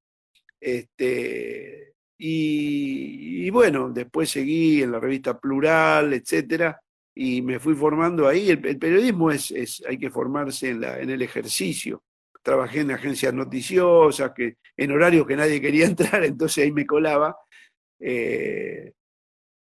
este, 0.60 1.94
y, 2.18 3.46
y 3.46 3.50
bueno, 3.52 3.90
después 3.90 4.30
seguí 4.30 4.82
en 4.82 4.92
la 4.92 5.00
revista 5.00 5.40
Plural, 5.40 6.14
etcétera, 6.14 6.82
y 7.16 7.42
me 7.42 7.60
fui 7.60 7.74
formando 7.76 8.28
ahí. 8.28 8.50
El, 8.52 8.66
el 8.66 8.78
periodismo 8.78 9.32
es, 9.32 9.50
es, 9.52 9.84
hay 9.88 9.98
que 9.98 10.12
formarse 10.12 10.70
en, 10.70 10.82
la, 10.82 11.00
en 11.00 11.10
el 11.10 11.22
ejercicio. 11.22 12.04
Trabajé 12.44 12.82
en 12.82 12.92
agencias 12.92 13.34
noticiosas, 13.34 14.34
que, 14.36 14.58
en 14.78 14.92
horarios 14.92 15.26
que 15.26 15.36
nadie 15.36 15.62
quería 15.62 15.86
entrar, 15.88 16.24
entonces 16.26 16.64
ahí 16.66 16.72
me 16.72 16.86
colaba. 16.86 17.36
Eh, 18.00 18.92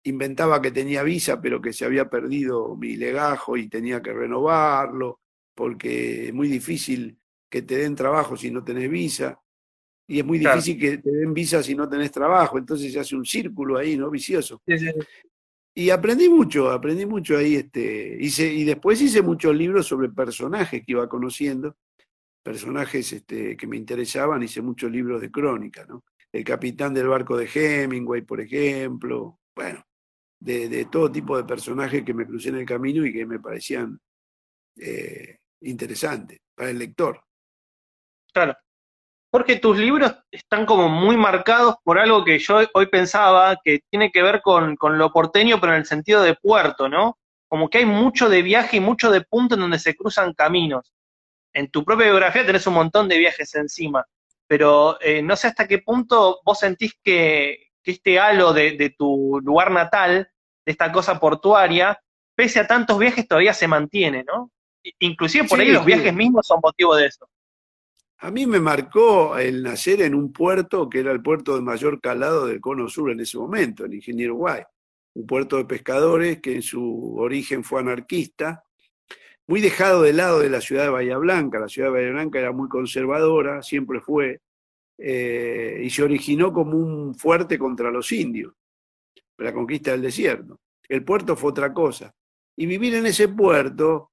inventaba 0.03 0.61
que 0.61 0.71
tenía 0.71 1.03
visa, 1.03 1.41
pero 1.41 1.61
que 1.61 1.73
se 1.73 1.85
había 1.85 2.09
perdido 2.09 2.75
mi 2.75 2.95
legajo 2.95 3.57
y 3.57 3.69
tenía 3.69 4.01
que 4.01 4.13
renovarlo, 4.13 5.21
porque 5.55 6.27
es 6.27 6.33
muy 6.33 6.47
difícil 6.47 7.17
que 7.49 7.61
te 7.63 7.77
den 7.77 7.95
trabajo 7.95 8.37
si 8.37 8.51
no 8.51 8.63
tenés 8.63 8.89
visa 8.89 9.39
y 10.07 10.19
es 10.19 10.25
muy 10.25 10.39
Claro. 10.39 10.55
difícil 10.57 10.79
que 10.79 10.97
te 10.97 11.11
den 11.11 11.33
visa 11.33 11.61
si 11.61 11.75
no 11.75 11.87
tenés 11.87 12.11
trabajo, 12.11 12.57
entonces 12.57 12.91
se 12.91 12.99
hace 12.99 13.15
un 13.15 13.25
círculo 13.25 13.77
ahí, 13.77 13.97
¿no? 13.97 14.09
Vicioso. 14.09 14.61
Sí, 14.65 14.77
sí, 14.79 14.85
sí. 14.87 15.07
Y 15.73 15.91
aprendí 15.91 16.27
mucho, 16.29 16.71
aprendí 16.71 17.05
mucho 17.05 17.37
ahí, 17.37 17.55
este, 17.55 18.17
hice, 18.19 18.51
y 18.51 18.63
después 18.63 19.01
hice 19.01 19.21
muchos 19.21 19.55
libros 19.55 19.85
sobre 19.85 20.09
personajes 20.09 20.83
que 20.85 20.91
iba 20.91 21.07
conociendo, 21.07 21.77
personajes 22.43 23.13
este, 23.13 23.55
que 23.55 23.67
me 23.67 23.77
interesaban, 23.77 24.43
hice 24.43 24.61
muchos 24.61 24.91
libros 24.91 25.21
de 25.21 25.31
crónica, 25.31 25.85
¿no? 25.85 26.03
El 26.31 26.43
capitán 26.43 26.93
del 26.93 27.07
barco 27.07 27.37
de 27.37 27.49
Hemingway, 27.51 28.21
por 28.21 28.41
ejemplo, 28.41 29.39
bueno, 29.55 29.83
de, 30.39 30.69
de 30.69 30.85
todo 30.85 31.11
tipo 31.11 31.37
de 31.37 31.43
personajes 31.43 32.03
que 32.03 32.13
me 32.13 32.25
crucé 32.25 32.49
en 32.49 32.57
el 32.57 32.65
camino 32.65 33.05
y 33.05 33.13
que 33.13 33.25
me 33.25 33.39
parecían 33.39 33.99
eh, 34.77 35.39
interesantes 35.61 36.39
para 36.55 36.69
el 36.69 36.79
lector. 36.79 37.21
Claro. 38.31 38.55
Porque 39.31 39.57
tus 39.57 39.77
libros 39.77 40.15
están 40.31 40.65
como 40.65 40.89
muy 40.89 41.15
marcados 41.15 41.75
por 41.83 41.99
algo 41.99 42.25
que 42.25 42.39
yo 42.39 42.59
hoy 42.73 42.87
pensaba 42.87 43.57
que 43.63 43.81
tiene 43.89 44.11
que 44.11 44.23
ver 44.23 44.41
con, 44.41 44.75
con 44.75 44.97
lo 44.97 45.11
porteño, 45.11 45.59
pero 45.61 45.73
en 45.73 45.79
el 45.79 45.85
sentido 45.85 46.21
de 46.23 46.35
puerto, 46.35 46.89
¿no? 46.89 47.17
Como 47.47 47.69
que 47.69 47.79
hay 47.79 47.85
mucho 47.85 48.27
de 48.29 48.41
viaje 48.41 48.77
y 48.77 48.79
mucho 48.79 49.11
de 49.11 49.21
punto 49.21 49.55
en 49.55 49.61
donde 49.61 49.79
se 49.79 49.95
cruzan 49.95 50.33
caminos. 50.33 50.93
En 51.53 51.69
tu 51.69 51.83
propia 51.83 52.05
biografía 52.07 52.45
tenés 52.45 52.65
un 52.67 52.73
montón 52.75 53.07
de 53.07 53.17
viajes 53.17 53.53
encima, 53.55 54.05
pero 54.47 54.99
eh, 55.01 55.21
no 55.21 55.35
sé 55.35 55.47
hasta 55.47 55.67
qué 55.67 55.79
punto 55.79 56.39
vos 56.43 56.59
sentís 56.59 56.93
que, 57.03 57.69
que 57.83 57.91
este 57.91 58.19
halo 58.19 58.53
de, 58.53 58.71
de 58.77 58.89
tu 58.91 59.39
lugar 59.43 59.71
natal, 59.71 60.29
de 60.65 60.71
esta 60.71 60.91
cosa 60.91 61.19
portuaria, 61.19 61.99
pese 62.35 62.59
a 62.59 62.67
tantos 62.67 62.97
viajes 62.97 63.27
todavía 63.27 63.53
se 63.53 63.67
mantiene, 63.67 64.23
¿no? 64.23 64.51
Inclusive 64.99 65.47
por 65.47 65.59
Sí, 65.59 65.65
ahí 65.65 65.71
los 65.71 65.83
sí. 65.83 65.87
viajes 65.87 66.13
mismos 66.13 66.47
son 66.47 66.59
motivo 66.63 66.95
de 66.95 67.07
eso. 67.07 67.27
A 68.21 68.31
mí 68.31 68.45
me 68.45 68.59
marcó 68.59 69.37
el 69.37 69.63
nacer 69.63 70.01
en 70.01 70.13
un 70.13 70.33
puerto 70.33 70.89
que 70.89 70.99
era 70.99 71.11
el 71.13 71.21
puerto 71.21 71.55
de 71.55 71.61
mayor 71.61 72.01
calado 72.01 72.47
del 72.47 72.59
cono 72.59 72.89
sur 72.89 73.11
en 73.11 73.21
ese 73.21 73.37
momento, 73.37 73.85
el 73.85 73.93
Ingeniero 73.93 74.35
Guay. 74.35 74.63
Un 75.13 75.25
puerto 75.25 75.55
de 75.55 75.63
pescadores 75.63 76.41
que 76.41 76.55
en 76.55 76.61
su 76.61 77.15
origen 77.17 77.63
fue 77.63 77.79
anarquista, 77.79 78.65
muy 79.47 79.61
dejado 79.61 80.01
de 80.01 80.11
lado 80.11 80.39
de 80.41 80.49
la 80.49 80.59
ciudad 80.59 80.83
de 80.83 80.89
Bahía 80.89 81.17
Blanca. 81.17 81.59
La 81.59 81.69
ciudad 81.69 81.87
de 81.87 81.93
Bahía 81.93 82.11
Blanca 82.11 82.39
era 82.39 82.51
muy 82.51 82.67
conservadora, 82.67 83.63
siempre 83.63 84.01
fue, 84.01 84.41
eh, 84.97 85.81
y 85.81 85.89
se 85.89 86.03
originó 86.03 86.51
como 86.51 86.77
un 86.77 87.15
fuerte 87.15 87.57
contra 87.57 87.89
los 87.89 88.11
indios, 88.11 88.53
la 89.37 89.53
conquista 89.53 89.91
del 89.91 90.01
desierto. 90.01 90.59
El 90.89 91.05
puerto 91.05 91.37
fue 91.37 91.51
otra 91.51 91.73
cosa. 91.73 92.13
Y 92.57 92.65
vivir 92.65 92.95
en 92.95 93.05
ese 93.05 93.29
puerto 93.29 94.11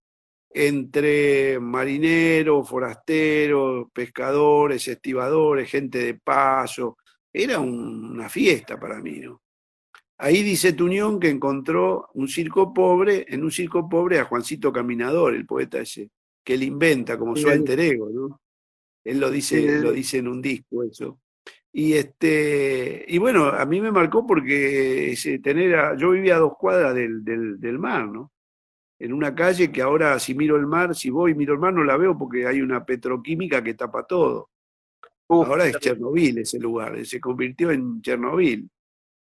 entre 0.59 1.61
marineros, 1.61 2.67
forasteros, 2.67 3.89
pescadores, 3.93 4.89
estibadores, 4.89 5.71
gente 5.71 5.99
de 5.99 6.15
paso. 6.15 6.97
Era 7.31 7.59
un- 7.61 8.13
una 8.13 8.29
fiesta 8.31 8.81
para 8.81 9.03
mí, 9.03 9.19
¿no? 9.21 9.43
Ahí 10.19 10.43
dice 10.43 10.73
Tuñón 10.73 11.21
que 11.21 11.29
encontró 11.29 12.09
un 12.15 12.27
circo 12.27 12.73
pobre, 12.73 13.27
en 13.29 13.45
un 13.45 13.51
circo 13.51 13.87
pobre 13.87 14.19
a 14.19 14.25
Juancito 14.25 14.73
Caminador, 14.73 15.35
el 15.35 15.45
poeta 15.45 15.79
ese, 15.81 16.09
que 16.43 16.55
él 16.55 16.63
inventa 16.63 17.19
como 17.19 17.37
su 17.37 17.49
alter 17.51 17.81
ego, 17.81 18.09
¿no? 18.11 18.41
Él 19.05 19.21
lo 19.21 19.31
dice, 19.31 19.61
lo 19.83 19.93
dice 19.93 20.19
en 20.19 20.29
un 20.29 20.41
disco 20.41 20.83
eso. 20.85 21.21
Y 21.71 21.93
este, 21.93 23.05
y 23.07 23.19
bueno, 23.19 23.45
a 23.49 23.67
mí 23.67 23.83
me 23.83 23.93
marcó 23.93 24.27
porque 24.27 25.13
ese, 25.13 25.39
tener 25.41 25.75
a- 25.77 25.97
yo 25.99 26.13
vivía 26.13 26.37
a 26.37 26.39
dos 26.39 26.55
cuadras 26.59 26.95
del, 26.95 27.23
del, 27.23 27.61
del 27.61 27.79
mar, 27.79 28.09
¿no? 28.09 28.33
En 28.99 29.13
una 29.13 29.35
calle 29.35 29.71
que 29.71 29.83
ahora 29.83 30.19
si 30.19 30.35
miro 30.35 30.57
el 30.57 30.67
mar, 30.67 30.95
si 30.95 31.11
voy 31.11 31.33
y 31.33 31.35
miro 31.35 31.55
el 31.55 31.61
mar 31.61 31.75
no 31.75 31.85
la 31.85 31.97
veo 31.97 32.17
porque 32.17 32.47
hay 32.47 32.61
una 32.61 32.85
petroquímica 32.85 33.63
que 33.63 33.75
tapa 33.75 34.07
todo. 34.07 34.51
Uf, 35.29 35.49
Ahora 35.49 35.67
es 35.67 35.79
Chernobyl 35.79 36.39
ese 36.39 36.59
lugar, 36.59 37.05
se 37.05 37.21
convirtió 37.21 37.71
en 37.71 38.01
Chernobyl. 38.01 38.69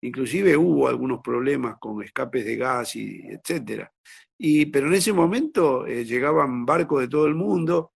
Inclusive 0.03 0.57
hubo 0.57 0.89
algunos 0.89 1.21
problemas 1.21 1.77
con 1.79 2.03
escapes 2.03 2.45
de 2.45 2.57
gas 2.57 2.97
y 2.97 3.23
etcétera. 3.29 3.91
Y, 4.37 4.67
pero 4.67 4.89
en 4.89 4.95
ese 4.95 5.13
momento 5.13 5.87
eh, 5.87 6.05
llegaban 6.05 6.67
barcos 6.67 7.01
de 7.03 7.09
todo 7.09 7.27
el 7.27 7.37
mundo, 7.37 7.93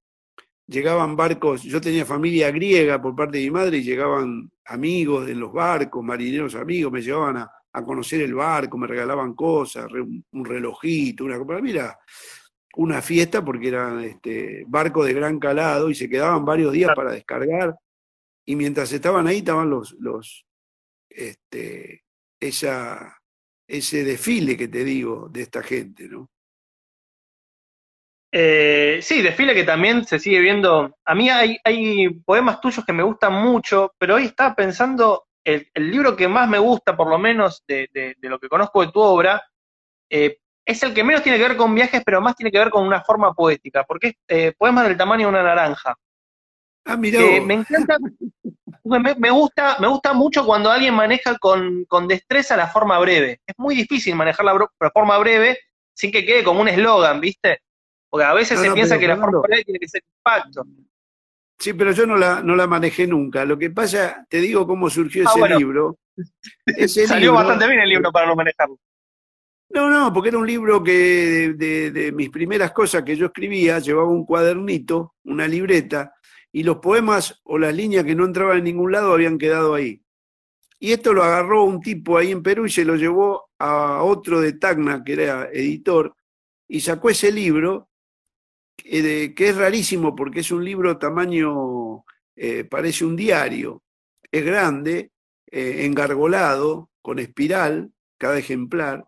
llegaban 0.66 1.16
barcos, 1.16 1.64
yo 1.64 1.80
tenía 1.80 2.04
familia 2.04 2.52
griega 2.52 3.02
por 3.02 3.16
parte 3.16 3.38
de 3.38 3.44
mi 3.44 3.50
madre 3.50 3.78
y 3.78 3.82
llegaban 3.82 4.48
amigos 4.64 5.28
en 5.28 5.40
los 5.40 5.52
barcos, 5.52 6.04
marineros 6.04 6.54
amigos, 6.54 6.92
me 6.92 7.02
llevaban 7.02 7.38
a, 7.38 7.50
a 7.76 7.84
conocer 7.84 8.22
el 8.22 8.32
barco, 8.32 8.78
me 8.78 8.86
regalaban 8.86 9.34
cosas, 9.34 9.86
un, 9.92 10.44
relojito, 10.44 11.24
una 11.24 11.44
para 11.44 11.60
mí 11.60 11.72
era 11.72 11.98
una 12.76 13.02
fiesta 13.02 13.44
porque 13.44 13.68
eran 13.68 14.00
este, 14.00 14.64
barcos 14.66 15.04
de 15.04 15.12
gran 15.12 15.38
calado 15.38 15.90
y 15.90 15.94
se 15.94 16.08
quedaban 16.08 16.42
varios 16.46 16.72
días 16.72 16.92
para 16.96 17.12
descargar 17.12 17.76
y 18.46 18.56
mientras 18.56 18.90
estaban 18.92 19.26
ahí 19.26 19.38
estaban 19.38 19.68
los, 19.68 19.92
los 20.00 20.46
este, 21.10 22.04
esa, 22.40 23.18
ese 23.68 24.04
desfile 24.04 24.56
que 24.56 24.68
te 24.68 24.82
digo 24.82 25.28
de 25.30 25.42
esta 25.42 25.62
gente, 25.62 26.08
¿no? 26.08 26.30
Eh, 28.32 29.00
sí, 29.02 29.20
desfile 29.20 29.54
que 29.54 29.64
también 29.64 30.04
se 30.04 30.18
sigue 30.18 30.40
viendo. 30.40 30.96
A 31.04 31.14
mí 31.14 31.28
hay, 31.28 31.58
hay 31.62 32.08
poemas 32.24 32.60
tuyos 32.60 32.84
que 32.86 32.92
me 32.92 33.02
gustan 33.02 33.34
mucho, 33.34 33.92
pero 33.98 34.14
hoy 34.14 34.24
estaba 34.24 34.54
pensando 34.54 35.25
el, 35.46 35.68
el 35.74 35.90
libro 35.90 36.16
que 36.16 36.28
más 36.28 36.48
me 36.48 36.58
gusta, 36.58 36.96
por 36.96 37.08
lo 37.08 37.18
menos 37.18 37.62
de, 37.66 37.88
de- 37.92 38.14
de 38.18 38.28
lo 38.28 38.38
que 38.38 38.48
conozco 38.48 38.84
de 38.84 38.92
tu 38.92 39.00
obra, 39.00 39.42
eh, 40.10 40.38
es 40.64 40.82
el 40.82 40.92
que 40.92 41.04
menos 41.04 41.22
tiene 41.22 41.38
que 41.38 41.46
ver 41.48 41.56
con 41.56 41.74
viajes, 41.74 42.02
pero 42.04 42.20
más 42.20 42.34
tiene 42.36 42.50
que 42.50 42.58
ver 42.58 42.70
con 42.70 42.84
una 42.86 43.00
forma 43.02 43.32
poética, 43.32 43.84
porque 43.84 44.08
es 44.08 44.14
eh, 44.28 44.52
Poemas 44.58 44.86
del 44.88 44.96
tamaño 44.96 45.26
de 45.26 45.30
una 45.30 45.42
naranja. 45.42 45.94
Ah, 46.84 46.96
mirá 46.96 47.20
Eh, 47.20 47.40
me 47.40 47.54
encanta, 47.54 47.96
me, 48.84 49.14
me 49.14 49.30
gusta, 49.30 49.76
me 49.80 49.86
gusta 49.88 50.12
mucho 50.12 50.44
cuando 50.44 50.70
alguien 50.70 50.94
maneja 50.94 51.36
con, 51.38 51.84
con 51.86 52.06
destreza 52.08 52.56
la 52.56 52.68
forma 52.68 52.98
breve. 52.98 53.40
Es 53.46 53.54
muy 53.58 53.74
difícil 53.74 54.14
manejar 54.16 54.44
la, 54.44 54.90
forma 54.92 55.18
breve 55.18 55.58
sin 55.94 56.10
que 56.12 56.24
quede 56.26 56.44
como 56.44 56.60
un 56.60 56.68
eslogan, 56.68 57.20
¿viste? 57.20 57.60
Porque 58.08 58.24
a 58.24 58.34
veces 58.34 58.56
No, 58.56 58.62
se 58.62 58.68
no, 58.68 58.74
piensa 58.74 58.98
que 58.98 59.08
la 59.08 59.16
forma 59.16 59.40
breve 59.40 59.64
tiene 59.64 59.78
que 59.78 59.88
ser 59.88 60.02
impacto. 60.18 60.64
Sí, 61.58 61.72
pero 61.72 61.92
yo 61.92 62.06
no 62.06 62.16
la, 62.16 62.42
no 62.42 62.54
la 62.54 62.66
manejé 62.66 63.06
nunca. 63.06 63.44
Lo 63.44 63.56
que 63.58 63.70
pasa, 63.70 64.26
te 64.28 64.40
digo 64.40 64.66
cómo 64.66 64.90
surgió 64.90 65.24
Ah, 65.26 65.30
ese 65.30 65.40
bueno. 65.40 65.58
libro. 65.58 65.98
Ese 66.66 67.06
Salió 67.06 67.30
libro- 67.32 67.34
bastante 67.36 67.66
bien 67.68 67.80
el 67.80 67.88
libro 67.88 68.10
para 68.12 68.26
no 68.26 68.36
manejarlo. 68.36 68.78
No, 69.70 69.90
no, 69.90 70.12
porque 70.12 70.28
era 70.28 70.38
un 70.38 70.46
libro 70.46 70.82
que 70.82 70.92
de, 70.92 71.54
de- 71.54 71.90
de 71.90 72.12
mis 72.12 72.30
primeras 72.30 72.72
cosas 72.72 73.02
que 73.02 73.16
yo 73.16 73.26
escribía, 73.26 73.78
llevaba 73.80 74.08
un 74.08 74.24
cuadernito, 74.24 75.14
una 75.24 75.46
libreta, 75.48 76.14
y 76.52 76.62
los 76.62 76.76
poemas 76.78 77.40
o 77.44 77.58
las 77.58 77.74
líneas 77.74 78.04
que 78.04 78.14
no 78.14 78.24
entraban 78.24 78.58
en 78.58 78.64
ningún 78.64 78.92
lado 78.92 79.12
habían 79.12 79.36
quedado 79.38 79.74
ahí. 79.74 80.00
Y 80.78 80.92
esto 80.92 81.12
lo 81.12 81.22
agarró 81.24 81.64
un 81.64 81.80
tipo 81.80 82.16
ahí 82.16 82.30
en 82.32 82.42
Perú 82.42 82.66
y 82.66 82.70
se 82.70 82.84
lo 82.84 82.96
llevó 82.96 83.48
a 83.58 84.02
otro 84.02 84.40
de 84.40 84.52
Tacna, 84.54 85.02
que 85.02 85.14
era 85.14 85.48
editor, 85.52 86.14
y 86.68 86.80
sacó 86.80 87.10
ese 87.10 87.32
libro, 87.32 87.88
que, 88.76 89.02
de- 89.02 89.34
que 89.34 89.48
es 89.50 89.56
rarísimo 89.56 90.14
porque 90.14 90.40
es 90.40 90.50
un 90.50 90.64
libro 90.64 90.98
tamaño, 90.98 92.04
eh, 92.36 92.64
parece 92.64 93.04
un 93.04 93.16
diario, 93.16 93.82
es 94.30 94.44
grande, 94.44 95.12
eh, 95.50 95.84
engargolado, 95.86 96.90
con 97.02 97.18
espiral, 97.18 97.92
cada 98.18 98.38
ejemplar, 98.38 99.04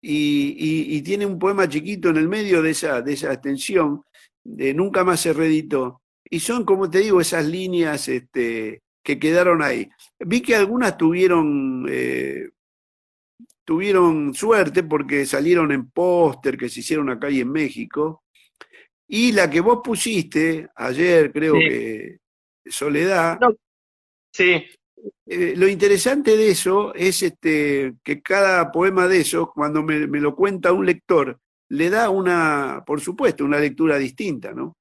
y, 0.00 0.54
y- 0.96 1.02
tiene 1.02 1.26
un 1.26 1.38
poema 1.38 1.68
chiquito 1.68 2.10
en 2.10 2.18
el 2.18 2.28
medio 2.28 2.62
de 2.62 2.70
esa, 2.70 3.02
de 3.02 3.14
esa 3.14 3.32
extensión, 3.32 4.02
de 4.44 4.72
nunca 4.74 5.02
más 5.04 5.20
se 5.20 5.32
reeditó. 5.32 6.02
Y 6.30 6.40
son, 6.40 6.64
como 6.64 6.88
te 6.90 6.98
digo, 7.00 7.20
esas 7.20 7.46
líneas 7.46 8.08
este, 8.08 8.82
que 9.02 9.18
quedaron 9.18 9.62
ahí. 9.62 9.88
Vi 10.20 10.40
que 10.42 10.54
algunas 10.54 10.96
tuvieron, 10.96 11.86
eh, 11.88 12.50
tuvieron 13.64 14.34
suerte 14.34 14.82
porque 14.82 15.26
salieron 15.26 15.72
en 15.72 15.90
póster 15.90 16.56
que 16.56 16.68
se 16.68 16.80
hicieron 16.80 17.10
acá 17.10 17.30
y 17.30 17.40
en 17.40 17.50
México. 17.50 18.24
Y 19.08 19.32
la 19.32 19.48
que 19.50 19.60
vos 19.60 19.80
pusiste 19.82 20.68
ayer, 20.76 21.32
creo 21.32 21.54
Sí. 21.54 21.60
que 21.68 22.18
Soledad, 22.66 23.38
No. 23.40 23.56
Sí, 24.30 24.62
eh, 25.26 25.54
lo 25.56 25.66
interesante 25.68 26.36
de 26.36 26.50
eso 26.50 26.94
es 26.94 27.22
este, 27.22 27.94
que 28.04 28.20
cada 28.20 28.70
poema 28.70 29.08
de 29.08 29.20
esos, 29.20 29.50
cuando 29.54 29.82
me, 29.82 30.06
me 30.06 30.20
lo 30.20 30.36
cuenta 30.36 30.72
un 30.72 30.84
lector, 30.84 31.38
le 31.70 31.88
da 31.88 32.10
una, 32.10 32.82
por 32.86 33.00
supuesto, 33.00 33.44
una 33.44 33.58
lectura 33.58 33.96
distinta, 33.98 34.52
¿no? 34.52 34.76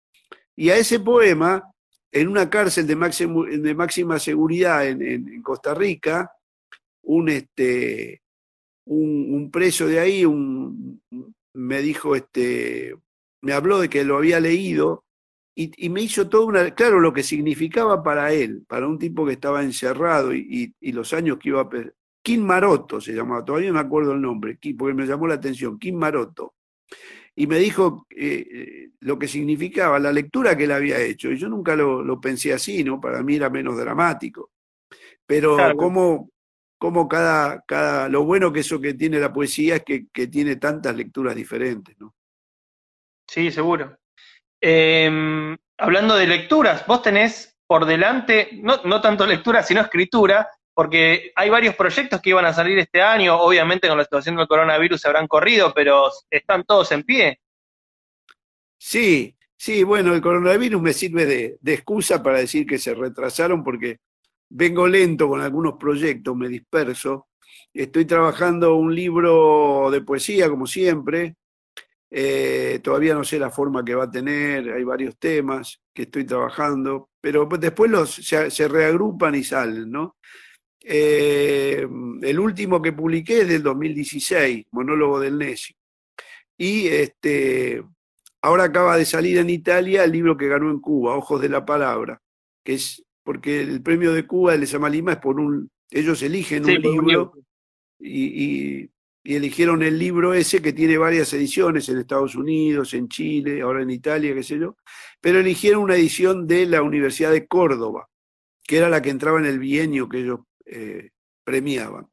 Y 0.56 0.70
a 0.70 0.76
ese 0.78 1.00
poema, 1.00 1.63
en 2.12 2.28
una 2.28 2.50
cárcel 2.50 2.86
de 2.88 2.96
máximo- 2.98 3.46
de 3.46 3.74
máxima 3.76 4.20
seguridad 4.20 4.88
en, 4.88 5.02
en- 5.02 5.28
en 5.30 5.42
Costa 5.42 5.74
Rica, 5.74 6.30
un, 7.04 7.30
este, 7.30 8.22
un, 8.86 9.34
un 9.34 9.50
preso 9.52 9.88
de 9.88 10.00
ahí 10.00 10.26
un- 10.26 11.02
me 11.54 11.82
dijo, 11.82 12.16
este, 12.16 12.96
me 13.41 13.54
habló 13.54 13.80
de 13.80 13.89
que 13.89 14.04
lo 14.04 14.17
había 14.17 14.39
leído 14.39 15.06
y, 15.56 15.71
y 15.86 15.89
me 15.89 16.02
hizo 16.02 16.30
todo 16.30 16.45
una, 16.45 16.71
claro, 16.76 17.00
lo 17.00 17.13
que 17.13 17.23
significaba 17.23 18.04
para 18.04 18.34
él, 18.34 18.63
para 18.67 18.88
un 18.88 19.00
tipo 19.00 19.26
que 19.26 19.34
estaba 19.34 19.63
encerrado 19.63 20.34
y, 20.34 20.47
y- 20.82 20.89
y 20.89 20.91
los 20.93 21.13
años 21.13 21.38
que 21.39 21.50
iba 21.50 21.62
a... 21.62 21.69
Kim 22.23 22.43
Maroto 22.45 23.00
se 23.02 23.13
llamaba, 23.13 23.45
todavía 23.45 23.69
no 23.69 23.76
me 23.76 23.80
acuerdo 23.82 24.12
el 24.13 24.21
nombre, 24.21 24.60
porque 24.78 24.93
me 24.93 25.06
llamó 25.08 25.28
la 25.28 25.36
atención, 25.36 25.80
Kim 25.80 25.95
Maroto. 25.97 26.56
Y 27.36 27.47
me 27.47 27.60
dijo 27.60 28.08
eh, 28.10 28.47
eh, 28.52 28.89
lo 29.02 29.19
que 29.19 29.28
significaba 29.28 30.00
la 30.00 30.12
lectura 30.12 30.58
que 30.58 30.63
él 30.65 30.71
había 30.71 31.00
hecho. 31.02 31.32
Y 31.32 31.38
yo 31.38 31.50
nunca 31.50 31.76
lo, 31.76 32.04
lo 32.04 32.19
pensé 32.19 32.54
así, 32.54 32.84
¿no? 32.84 33.00
Para 33.00 33.23
mí 33.23 33.36
era 33.36 33.50
menos 33.50 33.78
dramático. 33.78 34.52
Pero 35.26 35.76
Claro. 35.76 35.78
como, 35.78 36.32
como 36.80 37.08
cada, 37.10 37.63
cada, 37.67 38.10
lo 38.10 38.26
bueno 38.26 38.54
que 38.54 38.62
eso 38.62 38.82
que 38.82 38.95
tiene 38.95 39.19
la 39.19 39.34
poesía 39.34 39.78
es 39.78 39.84
que, 39.86 40.08
que 40.13 40.28
tiene 40.28 40.58
tantas 40.58 40.95
lecturas 40.97 41.36
diferentes, 41.36 41.97
¿no? 42.00 42.15
Sí, 43.28 43.52
seguro. 43.52 43.98
Eh, 44.62 45.56
hablando 45.78 46.16
de 46.16 46.28
lecturas, 46.28 46.86
vos 46.88 47.02
tenés 47.02 47.58
por 47.68 47.86
delante, 47.86 48.50
no, 48.54 48.82
no 48.84 49.02
tanto 49.02 49.28
lectura, 49.28 49.62
sino 49.62 49.82
escritura, 49.82 50.50
porque 50.74 51.32
hay 51.36 51.50
varios 51.50 51.76
proyectos 51.76 52.22
que 52.22 52.30
iban 52.30 52.46
a 52.46 52.54
salir 52.54 52.78
este 52.80 53.02
año, 53.02 53.36
obviamente 53.40 53.88
con 53.88 53.98
la 53.98 54.04
situación 54.04 54.36
del 54.36 54.48
coronavirus 54.48 55.02
se 55.02 55.08
habrán 55.08 55.28
corrido, 55.28 55.74
pero 55.74 56.10
están 56.30 56.63
todos 56.63 56.92
en 56.92 57.04
pie. 57.04 57.40
Sí, 58.78 59.36
sí, 59.58 59.84
bueno, 59.84 60.13
el 60.13 60.22
coronavirus 60.22 60.82
me 60.82 60.94
sirve 60.94 61.26
de, 61.26 61.58
de 61.60 61.74
excusa 61.74 62.22
para 62.22 62.38
decir 62.40 62.66
que 62.66 62.78
se 62.78 62.94
retrasaron 62.94 63.63
porque 63.63 63.98
vengo 64.50 64.88
lento 64.88 65.28
con 65.28 65.42
algunos 65.42 65.74
proyectos, 65.80 66.36
me 66.36 66.48
disperso. 66.48 67.28
Estoy 67.74 68.06
trabajando 68.06 68.76
un 68.76 68.94
libro 68.94 69.90
de 69.92 70.02
poesía, 70.02 70.50
como 70.50 70.68
siempre. 70.68 71.36
Eh, 72.10 72.80
todavía 72.84 73.13
no 73.13 73.24
sé 73.24 73.38
la 73.38 73.50
forma 73.50 73.84
que 73.84 73.96
va 73.96 74.06
a 74.06 74.12
tener, 74.12 74.72
hay 74.72 74.84
varios 74.84 75.17
temas 75.17 75.82
que 75.93 76.04
estoy 76.04 76.26
trabajando, 76.26 77.10
pero 77.20 77.48
pues 77.50 77.60
después 77.60 77.91
los, 77.91 78.13
se, 78.15 78.50
se 78.50 78.67
reagrupan 78.67 79.36
y 79.36 79.43
salen, 79.43 79.91
¿no? 79.91 80.15
Eh, 80.89 81.86
el 82.22 82.39
último 82.39 82.82
que 82.82 82.93
publiqué 82.93 83.41
es 83.41 83.48
del 83.50 83.62
2016, 83.63 84.67
Monólogo 84.72 85.20
del 85.20 85.38
Necio. 85.38 85.76
Y 86.58 86.88
este, 86.88 87.84
ahora 88.41 88.63
acaba 88.65 88.98
de 88.98 89.06
salir 89.06 89.38
en 89.38 89.50
Italia 89.50 90.06
el 90.06 90.12
libro 90.13 90.38
que 90.38 90.48
ganó 90.48 90.72
en 90.72 90.80
Cuba, 90.80 91.15
Ojos 91.15 91.41
de 91.41 91.50
la 91.50 91.65
Palabra, 91.65 92.22
que 92.63 92.76
es 92.76 93.04
porque 93.24 93.60
el 93.60 93.82
premio 93.82 94.13
de 94.13 94.26
Cuba, 94.26 94.54
el 94.54 94.65
de 94.65 94.89
Lima, 94.89 95.12
es 95.13 95.17
por 95.20 95.39
un. 95.39 95.70
Ellos 95.91 96.22
eligen 96.24 96.63
Sí, 96.63 96.78
un 96.78 96.82
libro 96.82 97.34
y, 98.00 98.43
y- 98.82 98.89
y 99.28 99.36
eligieron 99.36 99.84
el 99.84 100.00
libro 100.00 100.34
ese 100.34 100.62
que 100.62 100.72
tiene 100.72 100.98
varias 100.98 101.34
ediciones 101.34 101.90
en 101.90 101.98
Estados 101.98 102.34
Unidos, 102.36 102.94
en 102.94 103.10
Chile, 103.10 103.62
ahora 103.62 103.82
en 103.82 103.90
Italia, 103.90 104.34
qué 104.34 104.42
sé 104.42 104.58
yo, 104.58 104.78
pero 105.20 105.42
eligieron 105.42 105.84
una 105.84 105.96
edición 105.96 106.48
de 106.48 106.66
la 106.66 106.82
Universidad 106.82 107.34
de 107.34 107.46
Córdoba, 107.46 108.08
que 108.66 108.78
era 108.78 108.88
la 108.88 109.02
que 109.02 109.10
entraba 109.10 109.40
en 109.40 109.46
el 109.48 109.60
bienio 109.60 110.08
que 110.08 110.20
ellos 110.20 110.40
eh, 110.66 111.10
premiaban. 111.44 112.08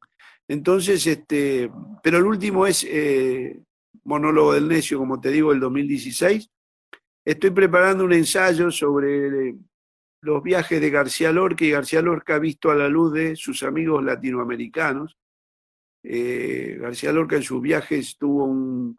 Entonces, 0.45 1.07
este, 1.07 1.71
pero 2.03 2.17
el 2.17 2.25
último 2.25 2.67
es 2.67 2.83
eh, 2.83 3.61
Monólogo 4.03 4.51
del 4.51 4.67
Necio, 4.67 4.97
como 4.97 5.21
te 5.21 5.31
digo, 5.31 5.53
el 5.53 5.61
2016. 5.61 6.49
Estoy 7.23 7.51
preparando 7.51 8.03
un 8.03 8.11
ensayo 8.11 8.69
sobre 8.71 9.51
eh, 9.51 9.55
los 10.19 10.43
viajes 10.43 10.81
de 10.81 10.89
García 10.89 11.31
Lorca 11.31 11.63
y 11.63 11.71
García 11.71 12.01
Lorca 12.01 12.39
visto 12.39 12.71
a 12.71 12.75
la 12.75 12.89
luz 12.89 13.13
de 13.13 13.37
sus 13.37 13.63
amigos 13.63 14.03
latinoamericanos. 14.03 15.15
Eh, 16.07 16.77
García 16.79 17.11
Lorca 17.11 17.35
en 17.35 17.43
sus 17.43 17.61
viajes 17.61 18.17
tuvo 18.17 18.45
un- 18.45 18.97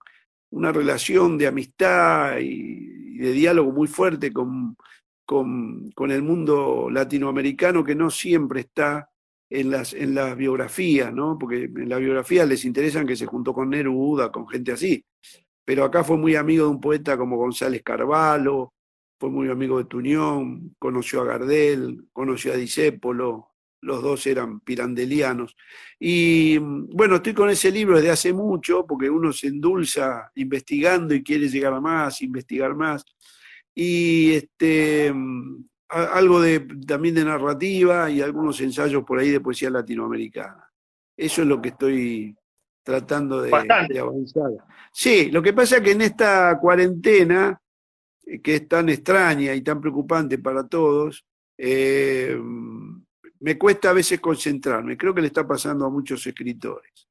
una 0.50 0.72
relación 0.72 1.38
de 1.38 1.46
amistad 1.46 2.38
y, 2.40 3.18
de 3.18 3.32
diálogo 3.32 3.72
muy 3.72 3.88
fuerte 3.88 4.32
con, 4.32 4.76
el 6.10 6.22
mundo 6.22 6.88
latinoamericano 6.90 7.82
que 7.84 7.94
no 7.94 8.10
siempre 8.10 8.60
está 8.60 9.10
en 9.48 9.70
las, 9.70 9.94
en 9.94 10.14
biografías, 10.36 11.12
¿no? 11.12 11.38
Porque 11.38 11.64
en 11.64 11.88
las 11.88 12.00
biografías 12.00 12.48
les 12.48 12.64
interesan 12.64 13.06
que 13.06 13.16
se 13.16 13.26
juntó 13.26 13.54
con 13.54 13.70
Neruda, 13.70 14.30
con 14.30 14.48
gente 14.48 14.72
así. 14.72 15.04
Pero 15.64 15.84
acá 15.84 16.04
fue 16.04 16.16
muy 16.16 16.36
amigo 16.36 16.64
de 16.64 16.70
un 16.70 16.80
poeta 16.80 17.16
como 17.16 17.36
González 17.36 17.82
Carvalho, 17.82 18.74
fue 19.18 19.30
muy 19.30 19.48
amigo 19.48 19.78
de 19.78 19.84
Tuñón, 19.84 20.74
conoció 20.78 21.22
a 21.22 21.24
Gardel, 21.24 22.06
conoció 22.12 22.52
a 22.52 22.56
Discépolo, 22.56 23.55
los 23.86 24.02
dos 24.02 24.26
eran 24.26 24.60
pirandelianos. 24.60 25.56
Y 25.98 26.58
mm, 26.60 26.88
bueno, 26.92 27.16
estoy 27.16 27.32
con 27.32 27.48
ese 27.48 27.70
libro 27.70 27.96
desde 27.96 28.10
hace 28.10 28.32
mucho, 28.32 28.84
porque 28.84 29.08
uno 29.08 29.32
se 29.32 29.46
endulza 29.46 30.30
investigando 30.34 31.14
y 31.14 31.22
quiere 31.22 31.48
llegar 31.48 31.72
a 31.72 31.80
más, 31.80 32.20
investigar 32.20 32.74
más. 32.74 33.04
Y 33.74 34.32
este, 34.32 35.12
mm, 35.12 35.64
algo 35.88 36.40
de, 36.40 36.60
también 36.86 37.14
de 37.14 37.24
narrativa 37.24 38.10
y 38.10 38.20
algunos 38.20 38.60
ensayos 38.60 39.04
por 39.04 39.20
ahí 39.20 39.30
de 39.30 39.40
poesía 39.40 39.70
latinoamericana. 39.70 40.68
Eso 41.16 41.42
es 41.42 41.48
lo 41.48 41.62
que 41.62 41.68
estoy 41.68 42.36
tratando 42.82 43.40
de, 43.40 43.54
avanzar. 43.54 44.50
Sí, 44.92 45.30
lo 45.30 45.42
que 45.42 45.52
pasa 45.52 45.76
es 45.76 45.82
que 45.82 45.92
en 45.92 46.02
esta 46.02 46.58
cuarentena, 46.60 47.60
eh, 48.26 48.40
que 48.40 48.56
es 48.56 48.68
tan 48.68 48.88
extraña 48.88 49.54
y 49.54 49.62
tan 49.62 49.80
preocupante 49.80 50.38
para 50.38 50.66
todos, 50.66 51.24
eh, 51.56 52.36
me 53.46 53.56
cuesta 53.56 53.90
a 53.90 53.92
veces 53.92 54.18
concentrarme. 54.18 54.96
Creo 54.96 55.14
que 55.14 55.20
le 55.20 55.28
está 55.28 55.46
pasando 55.46 55.86
a 55.86 55.88
muchos 55.88 56.26
escritores. 56.26 57.06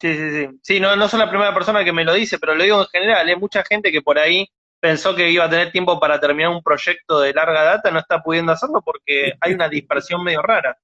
Sí, 0.00 0.12
sí, 0.16 0.30
sí. 0.32 0.58
Sí, 0.60 0.80
no, 0.80 0.96
no 0.96 1.08
soy 1.08 1.20
la 1.20 1.30
primera 1.30 1.54
persona 1.54 1.84
que 1.84 1.92
me 1.92 2.04
lo 2.04 2.12
dice, 2.12 2.40
pero 2.40 2.56
lo 2.56 2.64
digo 2.64 2.80
en 2.80 2.88
general. 2.88 3.28
Hay 3.28 3.36
mucha 3.36 3.62
gente 3.62 3.92
que 3.92 4.02
por 4.02 4.18
ahí 4.18 4.48
pensó 4.80 5.14
que 5.14 5.30
iba 5.30 5.44
a 5.44 5.48
tener 5.48 5.70
tiempo 5.70 6.00
para 6.00 6.18
terminar 6.18 6.50
un 6.50 6.60
proyecto 6.60 7.20
de 7.20 7.32
larga 7.32 7.62
data, 7.62 7.88
no 7.92 8.00
está 8.00 8.20
pudiendo 8.20 8.50
hacerlo 8.50 8.82
porque 8.82 9.34
hay 9.40 9.52
una 9.52 9.68
dispersión 9.68 10.24
medio 10.24 10.42
rara. 10.42 10.76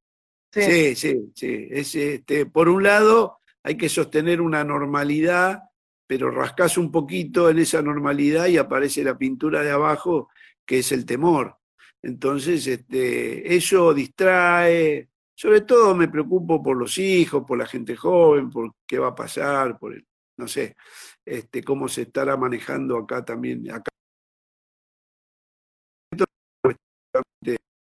Sí, 0.53 0.95
sí, 0.95 1.33
sí. 1.35 1.67
Es, 1.69 1.93
este, 1.97 2.47
por 2.47 2.69
un 2.69 2.85
lado, 2.85 3.41
hay 3.65 3.77
que 3.77 3.89
sostener 3.89 4.41
una 4.41 4.63
normalidad, 4.63 5.65
pero 6.07 6.31
rascas 6.31 6.79
un 6.79 6.93
poquito 6.93 7.51
en 7.51 7.59
esa 7.59 7.83
normalidad 7.83 8.47
y 8.47 8.59
aparece 8.59 9.03
la 9.03 9.19
pintura 9.19 9.65
de 9.65 9.73
abajo, 9.73 10.29
que 10.65 10.79
es 10.79 10.93
el 10.93 11.05
temor. 11.05 11.59
Entonces, 12.05 12.67
este, 12.67 13.55
eso 13.57 13.95
distrae. 13.95 15.09
Sobre 15.35 15.63
todo 15.63 15.95
me 15.95 16.09
preocupo 16.09 16.63
por 16.63 16.77
los 16.77 16.99
hijos, 16.99 17.45
por 17.47 17.59
la 17.59 17.67
gente 17.67 17.97
joven, 17.97 18.51
por 18.51 18.73
qué 18.87 18.99
va 18.99 19.09
a 19.09 19.15
pasar, 19.15 19.79
por 19.79 19.95
el, 19.95 20.07
no 20.37 20.47
sé, 20.47 20.77
este, 21.25 21.65
cómo 21.65 21.89
se 21.89 22.03
estará 22.03 22.37
manejando 22.37 22.99
acá 22.99 23.25
también. 23.25 23.71
Acá. 23.71 23.91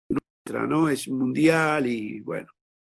Nuestra, 0.09 0.67
¿no? 0.69 0.89
Es 0.89 1.09
mundial 1.09 1.87
y 1.87 2.21
bueno, 2.21 2.49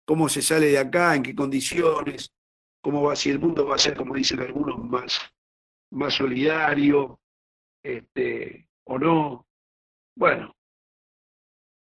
cómo 0.05 0.27
se 0.27 0.41
sale 0.41 0.67
de 0.67 0.79
acá, 0.79 1.15
en 1.15 1.23
qué 1.23 1.33
condiciones, 1.33 2.29
cómo 2.81 3.03
va, 3.03 3.15
si 3.15 3.29
el 3.29 3.39
mundo 3.39 3.65
va 3.65 3.75
a 3.75 3.79
ser, 3.79 3.95
como 3.95 4.15
dicen 4.15 4.41
algunos, 4.41 4.83
más, 4.83 5.19
más 5.91 6.13
solidario, 6.13 7.21
este, 7.81 8.67
o 8.83 8.99
no. 8.99 9.47
Bueno, 10.17 10.54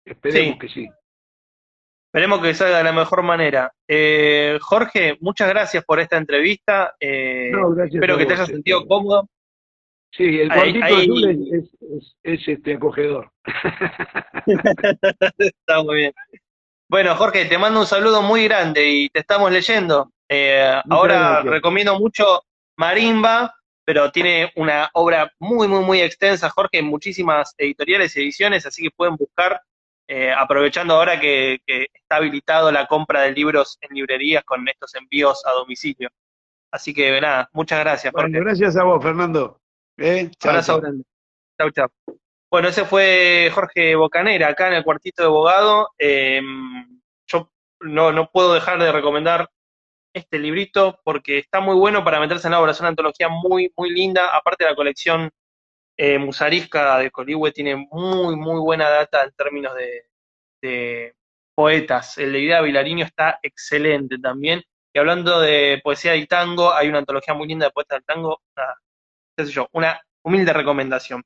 esperemos 0.04 0.52
Sí. 0.54 0.58
que 0.58 0.68
sí. 0.68 0.88
Esperemos 2.12 2.42
que 2.42 2.52
salga 2.54 2.78
de 2.78 2.84
la 2.84 2.92
mejor 2.92 3.22
manera. 3.22 3.72
Eh, 3.88 4.58
Jorge, 4.60 5.16
muchas 5.20 5.48
gracias 5.48 5.82
por 5.84 5.98
esta 5.98 6.18
entrevista. 6.18 6.94
Eh, 7.00 7.48
No, 7.52 7.70
gracias 7.70 7.94
espero 7.94 8.18
que 8.18 8.26
te 8.26 8.32
hayas 8.34 8.42
este. 8.48 8.54
sentido 8.56 8.86
cómodo. 8.86 9.28
Sí, 10.14 10.40
el 10.40 10.48
cuartito 10.52 10.84
ahí- 10.84 11.04
azul 11.04 11.24
es, 11.24 11.38
es- 11.64 11.74
es- 11.80 12.16
es, 12.22 12.48
este, 12.48 12.74
acogedor. 12.74 13.30
Está 15.38 15.82
muy 15.82 15.96
bien. 15.96 16.12
Bueno, 16.88 17.14
Jorge, 17.16 17.46
te 17.46 17.56
mando 17.56 17.80
un 17.80 17.86
saludo 17.86 18.20
muy 18.22 18.44
grande 18.44 18.86
y 18.86 19.08
te 19.08 19.20
estamos 19.20 19.50
leyendo. 19.50 20.12
Eh, 20.28 20.80
ahora 20.90 21.14
gracias. 21.18 21.44
recomiendo 21.52 21.98
mucho 21.98 22.42
Marimba, 22.76 23.54
pero 23.86 24.10
tiene 24.12 24.52
una 24.56 24.90
obra 24.92 25.32
muy, 25.38 25.66
muy, 25.68 25.80
muy 25.84 26.00
extensa, 26.02 26.50
Jorge, 26.50 26.78
en 26.78 26.86
muchísimas 26.86 27.54
editoriales 27.56 28.14
y 28.16 28.20
ediciones, 28.20 28.66
así 28.66 28.82
que 28.82 28.90
pueden 28.90 29.16
buscar, 29.16 29.60
eh, 30.08 30.32
aprovechando 30.32 30.94
ahora 30.94 31.18
que, 31.20 31.60
que 31.66 31.86
está 31.92 32.16
habilitado 32.16 32.70
la 32.70 32.86
compra 32.86 33.22
de 33.22 33.32
libros 33.32 33.78
en 33.80 33.94
librerías 33.94 34.44
con 34.44 34.66
estos 34.68 34.94
envíos 34.94 35.44
a 35.46 35.52
domicilio. 35.52 36.10
Así 36.70 36.94
que 36.94 37.20
nada, 37.20 37.48
muchas 37.52 37.80
gracias, 37.80 38.12
Jorge. 38.12 38.40
Gracias 38.40 38.76
a 38.76 38.84
vos, 38.84 39.02
Fernando. 39.02 39.60
¿Eh? 39.98 40.30
Chao, 40.38 40.50
Abrazo 40.50 40.72
chao. 40.72 40.80
grande. 40.80 41.04
Chau, 41.58 41.70
chau. 41.70 41.88
Bueno, 42.50 42.68
ese 42.68 42.84
fue 42.84 43.50
Jorge 43.54 43.94
Bocanera, 43.94 44.48
acá 44.48 44.68
en 44.68 44.74
el 44.74 44.84
cuartito 44.84 45.22
de 45.22 45.28
abogado. 45.28 45.90
Eh, 45.98 46.40
yo 47.26 47.50
no, 47.80 48.12
no 48.12 48.30
puedo 48.30 48.54
dejar 48.54 48.78
de 48.78 48.92
recomendar 48.92 49.48
este 50.14 50.38
librito 50.38 51.00
porque 51.04 51.38
está 51.38 51.60
muy 51.60 51.74
bueno 51.76 52.04
para 52.04 52.20
meterse 52.20 52.48
en 52.48 52.52
la 52.52 52.60
obra. 52.60 52.72
Es 52.72 52.80
una 52.80 52.90
antología 52.90 53.28
muy, 53.28 53.72
muy 53.76 53.90
linda. 53.90 54.36
Aparte, 54.36 54.64
la 54.64 54.74
colección 54.74 55.30
eh, 55.96 56.18
musarisca 56.18 56.98
de 56.98 57.10
Coligüe 57.10 57.52
tiene 57.52 57.76
muy, 57.76 58.36
muy 58.36 58.60
buena 58.60 58.88
data 58.88 59.22
en 59.24 59.32
términos 59.32 59.74
de, 59.74 60.06
de 60.62 61.14
poetas. 61.54 62.18
El 62.18 62.32
de 62.32 62.40
Ida 62.40 62.60
Vilariño 62.60 63.04
está 63.04 63.38
excelente 63.42 64.18
también. 64.18 64.62
Y 64.94 64.98
hablando 64.98 65.40
de 65.40 65.80
poesía 65.82 66.16
y 66.16 66.26
tango, 66.26 66.72
hay 66.72 66.88
una 66.88 66.98
antología 66.98 67.34
muy 67.34 67.48
linda 67.48 67.66
de 67.66 67.72
poetas 67.72 67.96
del 67.98 68.04
tango. 68.04 68.42
Qué 69.36 69.46
sé 69.46 69.52
yo, 69.52 69.68
una 69.72 70.00
humilde 70.22 70.52
recomendación. 70.52 71.22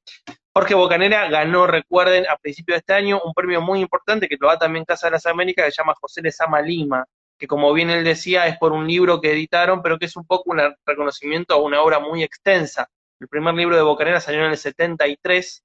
Jorge 0.55 0.75
Bocanera 0.75 1.29
ganó, 1.29 1.67
recuerden, 1.67 2.27
a 2.29 2.37
principios 2.37 2.77
de 2.77 2.79
este 2.79 2.95
año 2.95 3.21
un 3.23 3.35
premio 3.35 3.61
muy 3.61 3.81
importante 3.81 4.29
que 4.29 4.37
lo 4.41 4.49
da 4.49 4.59
también 4.59 4.85
Casa 4.85 5.09
de 5.09 5.13
las 5.13 5.27
Américas, 5.27 5.67
que 5.67 5.71
se 5.73 5.83
llama 5.83 5.95
José 6.01 6.23
Lezama 6.23 6.63
Lima, 6.63 7.05
que 7.39 7.47
como 7.47 7.73
bien 7.75 7.91
él 7.91 8.05
decía, 8.05 8.47
es 8.47 8.57
por 8.57 8.73
un 8.73 8.87
libro 8.87 9.21
que 9.21 9.33
editaron, 9.33 9.83
pero 9.83 9.99
que 9.99 10.07
es 10.07 10.17
un 10.17 10.25
poco 10.25 10.53
un 10.53 10.61
reconocimiento 10.87 11.53
a 11.53 11.61
una 11.61 11.83
obra 11.83 11.99
muy 11.99 12.23
extensa. 12.23 12.89
El 13.21 13.29
primer 13.29 13.55
libro 13.55 13.77
de 13.77 13.83
Bocanera 13.83 14.21
salió 14.21 14.45
en 14.45 14.51
el 14.51 14.57
73 14.57 15.65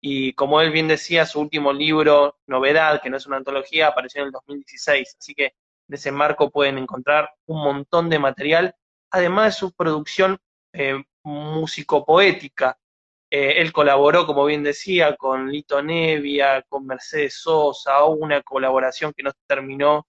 y 0.00 0.32
como 0.34 0.60
él 0.60 0.70
bien 0.72 0.88
decía, 0.88 1.26
su 1.26 1.40
último 1.40 1.72
libro, 1.72 2.38
Novedad, 2.46 3.00
que 3.00 3.08
no 3.08 3.16
es 3.16 3.26
una 3.26 3.36
antología, 3.36 3.88
apareció 3.88 4.22
en 4.22 4.26
el 4.26 4.32
2016. 4.32 5.16
Así 5.18 5.34
que 5.34 5.44
en 5.46 5.94
ese 5.94 6.10
marco 6.10 6.50
pueden 6.50 6.78
encontrar 6.78 7.30
un 7.46 7.62
montón 7.62 8.10
de 8.10 8.18
material, 8.18 8.74
además 9.10 9.46
de 9.46 9.60
su 9.60 9.72
producción 9.72 10.38
eh, 10.72 11.02
músico-poética. 11.22 12.78
Eh, 13.30 13.60
él 13.62 13.72
colaboró, 13.72 14.26
como 14.26 14.44
bien 14.44 14.62
decía, 14.62 15.16
con 15.16 15.50
Lito 15.50 15.82
Nevia, 15.82 16.62
con 16.68 16.86
Mercedes 16.86 17.34
Sosa, 17.40 18.04
hubo 18.04 18.24
una 18.24 18.42
colaboración 18.42 19.12
que 19.16 19.22
no 19.22 19.32
terminó 19.46 20.06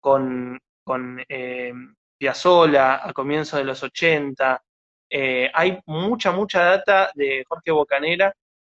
con, 0.00 0.58
con 0.84 1.24
eh, 1.28 1.72
Piazzolla 2.18 3.06
a 3.06 3.12
comienzos 3.12 3.58
de 3.58 3.64
los 3.64 3.82
80. 3.82 4.62
Eh, 5.10 5.50
hay 5.54 5.80
mucha, 5.86 6.32
mucha 6.32 6.62
data 6.64 7.10
de 7.14 7.44
Jorge 7.48 7.70
Bocanera. 7.70 8.34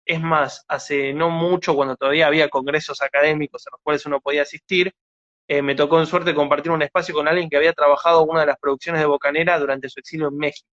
Es 0.05 0.21
más, 0.21 0.65
hace 0.69 1.13
no 1.15 1.31
mucho, 1.31 1.75
cuando 1.75 1.97
todavía 1.97 2.27
había 2.27 2.49
congresos 2.49 3.01
académicos 3.03 3.67
a 3.67 3.71
los 3.73 3.81
cuales 3.83 4.05
uno 4.07 4.21
podía 4.21 4.43
asistir, 4.43 4.93
eh, 5.49 5.63
me 5.63 5.75
tocó 5.75 6.01
en 6.01 6.07
suerte 6.07 6.35
compartir 6.35 6.73
un 6.73 6.83
espacio 6.83 7.15
con 7.15 7.29
alguien 7.29 7.51
que 7.51 7.57
había 7.57 7.73
trabajado 7.73 8.25
una 8.25 8.41
de 8.41 8.47
las 8.47 8.59
producciones 8.59 9.01
de 9.01 9.07
Bocanera 9.07 9.59
durante 9.59 9.89
su 9.89 10.01
exilio 10.01 10.29
en 10.29 10.37
México. 10.39 10.69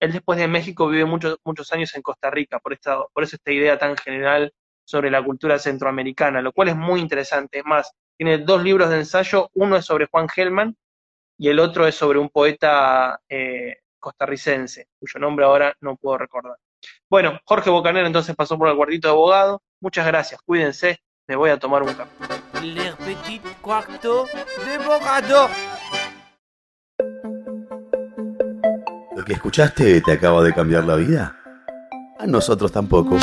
Él 0.00 0.12
después 0.12 0.38
de 0.38 0.48
México 0.48 0.88
vive 0.88 1.04
muchos, 1.04 1.38
muchos 1.44 1.72
años 1.72 1.94
en 1.94 2.02
Costa 2.02 2.30
Rica, 2.30 2.58
por, 2.58 2.72
esta, 2.72 2.98
por 3.12 3.22
eso 3.22 3.36
esta 3.36 3.52
idea 3.52 3.78
tan 3.78 3.96
general 3.96 4.52
sobre 4.84 5.10
la 5.10 5.22
cultura 5.24 5.58
centroamericana, 5.58 6.42
lo 6.42 6.52
cual 6.52 6.68
es 6.68 6.76
muy 6.76 7.00
interesante. 7.00 7.58
Es 7.60 7.64
más, 7.64 7.92
tiene 8.16 8.38
dos 8.38 8.62
libros 8.64 8.90
de 8.90 8.96
ensayo, 8.98 9.48
uno 9.54 9.76
es 9.76 9.84
sobre 9.84 10.06
Juan 10.06 10.28
Gelman 10.28 10.76
y 11.38 11.48
el 11.48 11.60
otro 11.60 11.86
es 11.86 11.94
sobre 11.94 12.18
un 12.18 12.30
poeta 12.30 13.20
eh, 13.28 13.78
costarricense, 14.02 14.88
cuyo 14.98 15.18
nombre 15.20 15.46
ahora 15.46 15.74
no 15.80 15.96
puedo 15.96 16.18
recordar. 16.18 16.56
Bueno, 17.08 17.40
Jorge 17.44 17.70
Bocanera 17.70 18.06
entonces 18.06 18.36
pasó 18.36 18.58
por 18.58 18.68
el 18.68 18.76
cuartito 18.76 19.08
de 19.08 19.12
abogado. 19.12 19.62
Muchas 19.80 20.06
gracias, 20.06 20.42
cuídense, 20.42 20.98
me 21.26 21.36
voy 21.36 21.50
a 21.50 21.58
tomar 21.58 21.82
un 21.82 21.94
café. 21.94 22.12
Le 22.62 22.92
petit 22.92 23.42
cuarto 23.60 24.26
de 24.64 24.74
abogado. 24.74 25.48
¿Lo 29.16 29.24
que 29.24 29.32
escuchaste 29.34 30.00
te 30.00 30.12
acaba 30.12 30.42
de 30.42 30.52
cambiar 30.52 30.84
la 30.84 30.96
vida? 30.96 31.38
A 32.18 32.26
nosotros 32.26 32.70
tampoco. 32.72 33.16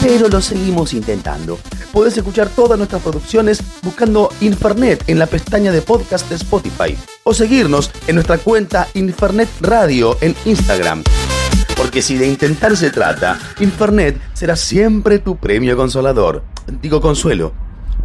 Pero 0.00 0.28
lo 0.28 0.40
seguimos 0.40 0.94
intentando. 0.94 1.58
Puedes 1.92 2.16
escuchar 2.16 2.48
todas 2.48 2.78
nuestras 2.78 3.02
producciones 3.02 3.60
buscando 3.82 4.30
Infernet 4.40 5.08
en 5.08 5.18
la 5.18 5.26
pestaña 5.26 5.72
de 5.72 5.82
podcast 5.82 6.28
de 6.28 6.36
Spotify 6.36 6.96
o 7.24 7.34
seguirnos 7.34 7.90
en 8.06 8.14
nuestra 8.14 8.38
cuenta 8.38 8.86
Infernet 8.94 9.48
Radio 9.60 10.16
en 10.20 10.36
Instagram. 10.44 11.02
Porque 11.76 12.00
si 12.02 12.16
de 12.16 12.28
intentar 12.28 12.76
se 12.76 12.90
trata, 12.90 13.38
Infernet 13.60 14.20
será 14.34 14.54
siempre 14.56 15.18
tu 15.18 15.36
premio 15.36 15.76
consolador. 15.76 16.44
Digo 16.80 17.00
consuelo. 17.00 17.52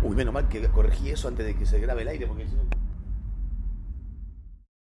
Uy, 0.02 0.16
menos 0.16 0.34
mal 0.34 0.48
que 0.50 0.62
corregí 0.68 1.12
eso 1.12 1.28
antes 1.28 1.46
de 1.46 1.56
que 1.56 1.66
se 1.66 1.80
grabe 1.80 2.02
el 2.02 2.08
aire 2.08 2.28
porque 2.28 2.46